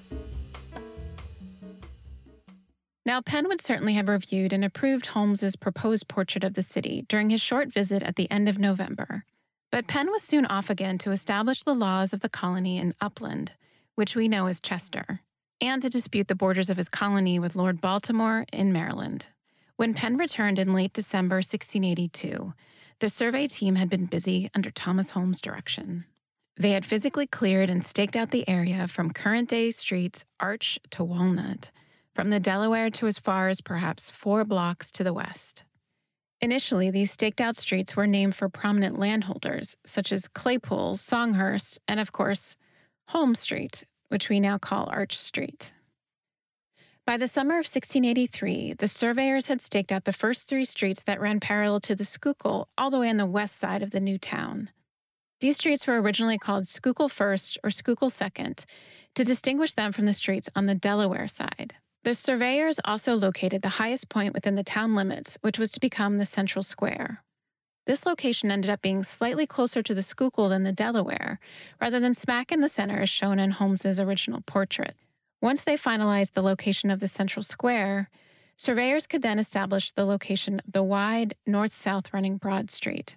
Now, 3.07 3.21
Penn 3.21 3.47
would 3.47 3.61
certainly 3.61 3.93
have 3.93 4.09
reviewed 4.09 4.51
and 4.51 4.65
approved 4.65 5.05
Holmes's 5.05 5.55
proposed 5.55 6.09
portrait 6.09 6.43
of 6.43 6.55
the 6.55 6.61
city 6.61 7.05
during 7.07 7.29
his 7.29 7.39
short 7.39 7.71
visit 7.71 8.03
at 8.03 8.17
the 8.17 8.29
end 8.29 8.49
of 8.49 8.59
November. 8.59 9.23
But 9.71 9.87
Penn 9.87 10.11
was 10.11 10.23
soon 10.23 10.45
off 10.45 10.69
again 10.69 10.97
to 10.97 11.11
establish 11.11 11.63
the 11.63 11.73
laws 11.73 12.11
of 12.11 12.19
the 12.19 12.27
colony 12.27 12.77
in 12.77 12.93
Upland, 12.99 13.53
which 13.95 14.17
we 14.17 14.27
know 14.27 14.47
as 14.47 14.59
Chester, 14.59 15.21
and 15.61 15.81
to 15.81 15.89
dispute 15.89 16.27
the 16.27 16.35
borders 16.35 16.69
of 16.69 16.75
his 16.75 16.89
colony 16.89 17.39
with 17.39 17.55
Lord 17.55 17.79
Baltimore 17.79 18.45
in 18.51 18.73
Maryland. 18.73 19.27
When 19.77 19.93
Penn 19.93 20.17
returned 20.17 20.59
in 20.59 20.73
late 20.73 20.91
December 20.91 21.37
1682, 21.37 22.53
the 22.99 23.07
survey 23.07 23.47
team 23.47 23.75
had 23.75 23.89
been 23.89 24.07
busy 24.07 24.49
under 24.53 24.69
Thomas 24.69 25.11
Holme's 25.11 25.39
direction. 25.39 26.03
They 26.57 26.71
had 26.71 26.85
physically 26.85 27.25
cleared 27.25 27.69
and 27.69 27.85
staked 27.85 28.17
out 28.17 28.31
the 28.31 28.49
area 28.49 28.85
from 28.85 29.11
current 29.11 29.47
day 29.47 29.71
streets 29.71 30.25
Arch 30.41 30.77
to 30.89 31.05
Walnut 31.05 31.71
from 32.17 32.31
the 32.31 32.39
Delaware 32.39 32.89
to 32.89 33.05
as 33.05 33.19
far 33.19 33.47
as 33.47 33.61
perhaps 33.61 34.09
four 34.09 34.43
blocks 34.43 34.91
to 34.91 35.03
the 35.03 35.13
west. 35.13 35.63
Initially, 36.41 36.89
these 36.89 37.11
staked 37.11 37.39
out 37.39 37.55
streets 37.55 37.95
were 37.95 38.07
named 38.07 38.35
for 38.35 38.49
prominent 38.49 38.97
landholders, 38.97 39.77
such 39.85 40.11
as 40.11 40.27
Claypool, 40.27 40.97
Songhurst, 40.97 41.77
and 41.87 41.99
of 41.99 42.11
course, 42.11 42.57
Holme 43.09 43.35
Street, 43.35 43.85
which 44.07 44.29
we 44.29 44.39
now 44.39 44.57
call 44.57 44.89
Arch 44.89 45.15
Street. 45.15 45.73
By 47.05 47.17
the 47.17 47.27
summer 47.27 47.53
of 47.53 47.69
1683, 47.69 48.73
the 48.73 48.87
surveyors 48.87 49.45
had 49.45 49.61
staked 49.61 49.91
out 49.91 50.05
the 50.05 50.11
first 50.11 50.47
three 50.47 50.65
streets 50.65 51.03
that 51.03 51.21
ran 51.21 51.39
parallel 51.39 51.81
to 51.81 51.93
the 51.93 52.03
Schuylkill 52.03 52.67
all 52.79 52.89
the 52.89 52.97
way 52.97 53.11
on 53.11 53.17
the 53.17 53.27
west 53.27 53.59
side 53.59 53.83
of 53.83 53.91
the 53.91 54.01
new 54.01 54.17
town. 54.17 54.71
These 55.39 55.57
streets 55.57 55.85
were 55.85 56.01
originally 56.01 56.39
called 56.39 56.67
Schuylkill 56.67 57.09
First 57.09 57.59
or 57.63 57.69
Schuylkill 57.69 58.09
Second 58.09 58.65
to 59.13 59.23
distinguish 59.23 59.73
them 59.73 59.91
from 59.91 60.05
the 60.05 60.13
streets 60.13 60.49
on 60.55 60.65
the 60.65 60.73
Delaware 60.73 61.27
side. 61.27 61.75
The 62.03 62.13
surveyors 62.13 62.79
also 62.85 63.15
located 63.15 63.61
the 63.61 63.69
highest 63.69 64.07
point 64.07 64.33
within 64.33 64.55
the 64.55 64.63
town 64.63 64.95
limits, 64.95 65.37
which 65.41 65.59
was 65.59 65.71
to 65.71 65.79
become 65.79 66.17
the 66.17 66.25
central 66.25 66.63
square. 66.63 67.23
This 67.85 68.05
location 68.05 68.51
ended 68.51 68.69
up 68.69 68.81
being 68.81 69.03
slightly 69.03 69.47
closer 69.47 69.81
to 69.81 69.93
the 69.93 70.01
Schuylkill 70.01 70.49
than 70.49 70.63
the 70.63 70.71
Delaware, 70.71 71.39
rather 71.79 71.99
than 71.99 72.13
smack 72.13 72.51
in 72.51 72.61
the 72.61 72.69
center 72.69 72.99
as 72.99 73.09
shown 73.09 73.39
in 73.39 73.51
Holmes's 73.51 73.99
original 73.99 74.41
portrait. 74.41 74.95
Once 75.41 75.61
they 75.61 75.77
finalized 75.77 76.33
the 76.33 76.41
location 76.41 76.89
of 76.89 76.99
the 76.99 77.07
central 77.07 77.43
square, 77.43 78.09
surveyors 78.57 79.07
could 79.07 79.21
then 79.21 79.39
establish 79.39 79.91
the 79.91 80.05
location 80.05 80.59
of 80.65 80.73
the 80.73 80.83
wide 80.83 81.35
north-south 81.45 82.13
running 82.13 82.37
Broad 82.37 82.71
Street. 82.71 83.15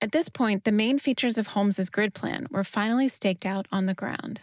At 0.00 0.12
this 0.12 0.28
point, 0.28 0.64
the 0.64 0.72
main 0.72 0.98
features 0.98 1.38
of 1.38 1.48
Holmes's 1.48 1.90
grid 1.90 2.14
plan 2.14 2.46
were 2.50 2.64
finally 2.64 3.08
staked 3.08 3.44
out 3.44 3.66
on 3.70 3.86
the 3.86 3.94
ground. 3.94 4.40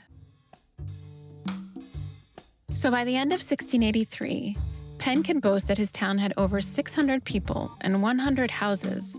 So 2.76 2.92
by 2.92 3.06
the 3.06 3.16
end 3.16 3.32
of 3.32 3.40
1683, 3.40 4.58
Penn 4.98 5.24
could 5.24 5.42
boast 5.42 5.68
that 5.68 5.78
his 5.78 5.94
town 5.94 6.18
had 6.18 6.34
over 6.36 6.60
600 6.62 7.24
people 7.24 7.72
and 7.80 8.02
100 8.02 8.52
houses. 8.52 9.18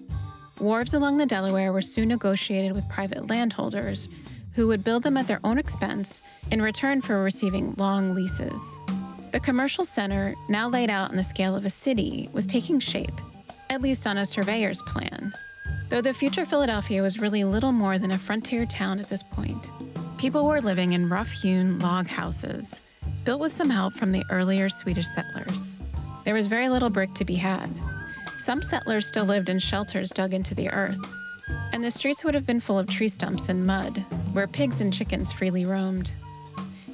Wharves 0.59 0.93
along 0.93 1.17
the 1.17 1.25
Delaware 1.25 1.73
were 1.73 1.83
soon 1.83 2.09
negotiated 2.09 2.73
with 2.73 2.89
private 2.91 3.29
landholders 3.29 4.11
who 4.53 4.67
would 4.67 4.85
build 4.85 5.03
them 5.03 5.17
at 5.17 5.27
their 5.27 5.41
own 5.43 5.57
expense 5.59 6.23
in 6.51 6.61
return 6.61 7.01
for 7.01 7.23
receiving 7.23 7.75
long 7.79 8.15
leases. 8.15 8.61
The 9.33 9.41
commercial 9.41 9.85
center, 9.85 10.35
now 10.51 10.69
laid 10.69 10.91
out 10.91 11.11
on 11.11 11.17
the 11.17 11.25
scale 11.25 11.57
of 11.57 11.65
a 11.65 11.71
city, 11.71 12.29
was 12.33 12.45
taking 12.45 12.79
shape, 12.79 13.21
at 13.71 13.81
least 13.81 14.07
on 14.07 14.19
a 14.19 14.27
surveyor's 14.27 14.83
plan, 14.83 15.33
though 15.89 16.03
the 16.03 16.15
future 16.15 16.45
Philadelphia 16.45 17.01
was 17.01 17.19
really 17.19 17.43
little 17.43 17.73
more 17.73 17.99
than 17.99 18.11
a 18.11 18.19
frontier 18.19 18.67
town 18.67 19.01
at 19.01 19.09
this 19.09 19.23
point. 19.23 19.71
People 20.19 20.47
were 20.47 20.61
living 20.61 20.93
in 20.93 21.09
rough 21.09 21.31
hewn 21.31 21.79
log 21.79 22.07
houses, 22.07 22.81
built 23.27 23.41
with 23.41 23.53
some 23.55 23.69
help 23.69 23.93
from 23.93 24.13
the 24.13 24.25
earlier 24.31 24.69
Swedish 24.69 25.09
settlers. 25.09 25.81
There 26.25 26.33
was 26.33 26.47
very 26.47 26.69
little 26.69 26.91
brick 26.91 27.13
to 27.15 27.25
be 27.25 27.35
had. 27.35 27.69
Some 28.39 28.63
settlers 28.63 29.05
still 29.05 29.25
lived 29.25 29.49
in 29.49 29.59
shelters 29.59 30.11
dug 30.11 30.33
into 30.33 30.55
the 30.55 30.71
earth, 30.71 31.01
and 31.73 31.83
the 31.83 31.91
streets 31.91 32.25
would 32.25 32.35
have 32.35 32.47
been 32.47 32.61
full 32.61 32.79
of 32.79 32.89
tree 32.89 33.09
stumps 33.09 33.49
and 33.49 33.67
mud, 33.67 33.99
where 34.33 34.47
pigs 34.47 34.81
and 34.81 34.93
chickens 34.93 35.33
freely 35.33 35.67
roamed. 35.67 36.13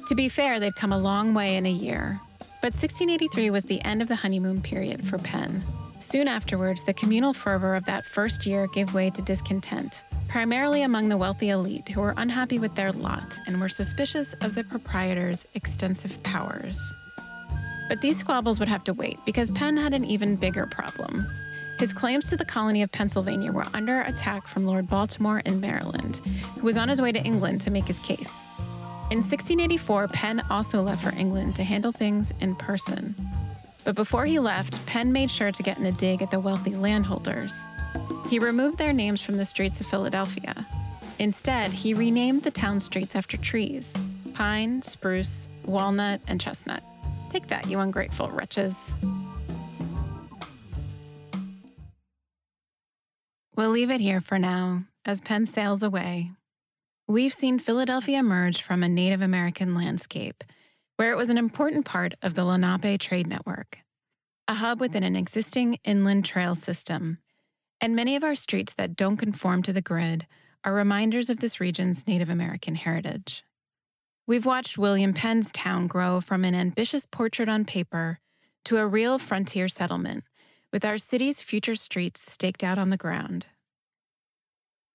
To 0.07 0.15
be 0.15 0.27
fair, 0.27 0.59
they'd 0.59 0.75
come 0.75 0.91
a 0.91 0.97
long 0.97 1.35
way 1.35 1.55
in 1.55 1.67
a 1.67 1.71
year, 1.71 2.19
but 2.63 2.73
1683 2.73 3.51
was 3.51 3.65
the 3.65 3.81
end 3.83 4.01
of 4.01 4.07
the 4.07 4.15
honeymoon 4.15 4.59
period 4.59 5.07
for 5.07 5.19
Penn. 5.19 5.61
Soon 5.99 6.27
afterwards, 6.27 6.83
the 6.83 6.95
communal 6.95 7.33
fervor 7.33 7.75
of 7.75 7.85
that 7.85 8.05
first 8.07 8.47
year 8.47 8.65
gave 8.73 8.95
way 8.95 9.11
to 9.11 9.21
discontent, 9.21 10.03
primarily 10.33 10.81
among 10.81 11.09
the 11.09 11.15
wealthy 11.15 11.49
elite 11.49 11.87
who 11.89 12.01
were 12.01 12.15
unhappy 12.17 12.57
with 12.57 12.73
their 12.73 12.91
lot 12.91 13.39
and 13.45 13.61
were 13.61 13.69
suspicious 13.69 14.33
of 14.41 14.55
the 14.55 14.63
proprietor's 14.63 15.45
extensive 15.53 16.23
powers. 16.23 16.91
But 17.87 18.01
these 18.01 18.17
squabbles 18.17 18.59
would 18.59 18.67
have 18.67 18.83
to 18.85 18.95
wait 18.95 19.19
because 19.27 19.51
Penn 19.51 19.77
had 19.77 19.93
an 19.93 20.03
even 20.03 20.35
bigger 20.35 20.65
problem. 20.65 21.23
His 21.77 21.93
claims 21.93 22.31
to 22.31 22.35
the 22.35 22.45
colony 22.45 22.81
of 22.81 22.91
Pennsylvania 22.91 23.51
were 23.51 23.67
under 23.75 24.01
attack 24.01 24.47
from 24.47 24.65
Lord 24.65 24.87
Baltimore 24.87 25.37
in 25.45 25.59
Maryland, 25.59 26.19
who 26.57 26.65
was 26.65 26.77
on 26.77 26.89
his 26.89 26.99
way 26.99 27.11
to 27.11 27.21
England 27.21 27.61
to 27.61 27.69
make 27.69 27.85
his 27.85 27.99
case. 27.99 28.31
In 29.11 29.19
1684, 29.19 30.07
Penn 30.07 30.41
also 30.49 30.81
left 30.81 31.03
for 31.03 31.15
England 31.15 31.55
to 31.57 31.63
handle 31.63 31.91
things 31.91 32.33
in 32.39 32.55
person. 32.55 33.13
But 33.85 33.93
before 33.93 34.25
he 34.25 34.39
left, 34.39 34.83
Penn 34.87 35.13
made 35.13 35.29
sure 35.29 35.51
to 35.51 35.61
get 35.61 35.77
in 35.77 35.85
a 35.85 35.91
dig 35.91 36.23
at 36.23 36.31
the 36.31 36.39
wealthy 36.39 36.75
landholders. 36.75 37.67
He 38.29 38.39
removed 38.39 38.77
their 38.77 38.93
names 38.93 39.21
from 39.21 39.37
the 39.37 39.45
streets 39.45 39.79
of 39.79 39.87
Philadelphia. 39.87 40.67
Instead, 41.19 41.71
he 41.71 41.93
renamed 41.93 42.43
the 42.43 42.51
town 42.51 42.79
streets 42.79 43.15
after 43.15 43.37
trees 43.37 43.93
pine, 44.33 44.81
spruce, 44.81 45.47
walnut, 45.63 46.19
and 46.27 46.41
chestnut. 46.41 46.83
Take 47.29 47.47
that, 47.47 47.69
you 47.69 47.79
ungrateful 47.79 48.29
wretches. 48.31 48.75
We'll 53.55 53.69
leave 53.69 53.91
it 53.91 54.01
here 54.01 54.19
for 54.19 54.39
now 54.39 54.85
as 55.05 55.21
Penn 55.21 55.45
sails 55.45 55.83
away. 55.83 56.31
We've 57.07 57.33
seen 57.33 57.59
Philadelphia 57.59 58.19
emerge 58.19 58.63
from 58.63 58.81
a 58.81 58.89
Native 58.89 59.21
American 59.21 59.75
landscape 59.75 60.43
where 60.95 61.11
it 61.11 61.17
was 61.17 61.29
an 61.29 61.37
important 61.37 61.85
part 61.85 62.13
of 62.21 62.33
the 62.33 62.43
Lenape 62.45 62.99
trade 62.99 63.27
network, 63.27 63.79
a 64.47 64.55
hub 64.55 64.79
within 64.79 65.03
an 65.03 65.15
existing 65.15 65.77
inland 65.83 66.25
trail 66.25 66.55
system 66.55 67.19
and 67.83 67.97
many 67.97 68.15
of 68.15 68.23
our 68.23 68.33
streets 68.33 68.73
that 68.75 68.95
don't 68.95 69.17
conform 69.17 69.61
to 69.61 69.73
the 69.73 69.81
grid 69.81 70.25
are 70.63 70.73
reminders 70.73 71.29
of 71.29 71.41
this 71.41 71.59
region's 71.59 72.07
Native 72.07 72.29
American 72.29 72.75
heritage. 72.75 73.43
We've 74.25 74.45
watched 74.45 74.77
William 74.77 75.13
Penn's 75.13 75.51
town 75.51 75.87
grow 75.87 76.21
from 76.21 76.45
an 76.45 76.55
ambitious 76.55 77.05
portrait 77.05 77.49
on 77.49 77.65
paper 77.65 78.19
to 78.63 78.77
a 78.77 78.87
real 78.87 79.19
frontier 79.19 79.67
settlement, 79.67 80.23
with 80.71 80.85
our 80.85 80.97
city's 80.97 81.41
future 81.41 81.75
streets 81.75 82.31
staked 82.31 82.63
out 82.63 82.77
on 82.79 82.87
the 82.87 82.95
ground. 82.95 83.47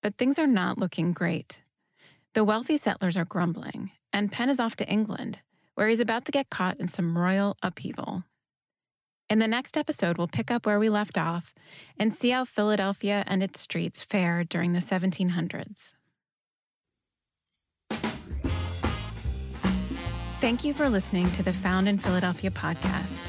But 0.02 0.16
things 0.16 0.38
are 0.38 0.46
not 0.46 0.78
looking 0.78 1.12
great. 1.12 1.62
The 2.32 2.42
wealthy 2.42 2.78
settlers 2.78 3.18
are 3.18 3.26
grumbling, 3.26 3.90
and 4.14 4.32
Penn 4.32 4.48
is 4.48 4.58
off 4.58 4.76
to 4.76 4.88
England, 4.88 5.40
where 5.74 5.88
he's 5.88 6.00
about 6.00 6.24
to 6.24 6.32
get 6.32 6.48
caught 6.48 6.80
in 6.80 6.88
some 6.88 7.18
royal 7.18 7.58
upheaval. 7.62 8.24
In 9.30 9.40
the 9.40 9.48
next 9.48 9.76
episode, 9.76 10.16
we'll 10.16 10.26
pick 10.26 10.50
up 10.50 10.64
where 10.64 10.78
we 10.78 10.88
left 10.88 11.18
off 11.18 11.54
and 11.98 12.14
see 12.14 12.30
how 12.30 12.46
Philadelphia 12.46 13.24
and 13.26 13.42
its 13.42 13.60
streets 13.60 14.02
fared 14.02 14.48
during 14.48 14.72
the 14.72 14.80
1700s. 14.80 15.92
Thank 20.40 20.64
you 20.64 20.72
for 20.72 20.88
listening 20.88 21.30
to 21.32 21.42
the 21.42 21.52
Found 21.52 21.88
in 21.90 21.98
Philadelphia 21.98 22.50
podcast. 22.50 23.28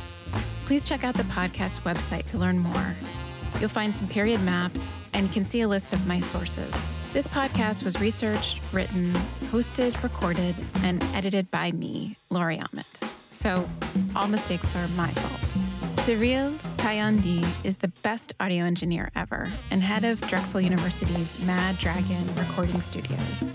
Please 0.65 0.85
check 0.85 1.03
out 1.03 1.15
the 1.15 1.23
podcast 1.23 1.81
website 1.81 2.27
to 2.27 2.38
learn 2.38 2.59
more. 2.59 2.95
You'll 3.59 3.67
find 3.67 3.93
some 3.93 4.07
period 4.07 4.41
maps 4.41 4.93
and 5.12 5.29
can 5.33 5.43
see 5.43 5.62
a 5.62 5.67
list 5.67 5.91
of 5.91 6.07
my 6.07 6.21
sources. 6.21 6.73
This 7.12 7.27
podcast 7.27 7.83
was 7.83 7.99
researched, 7.99 8.62
written, 8.71 9.12
hosted, 9.51 10.01
recorded, 10.01 10.55
and 10.83 11.03
edited 11.15 11.51
by 11.51 11.73
me, 11.73 12.15
Lori 12.29 12.57
Aument. 12.57 13.09
So 13.31 13.67
all 14.15 14.27
mistakes 14.27 14.73
are 14.75 14.88
my 14.89 15.12
fault. 15.12 15.68
Cyril 16.10 16.50
Payandi 16.78 17.45
is 17.63 17.78
the 17.78 17.89
best 18.02 18.34
audio 18.39 18.65
engineer 18.65 19.12
ever 19.15 19.48
and 19.69 19.84
head 19.84 20.04
of 20.04 20.19
Drexel 20.22 20.60
University's 20.60 21.39
Mad 21.41 21.78
Dragon 21.78 22.28
Recording 22.36 22.82
Studios. 22.82 23.54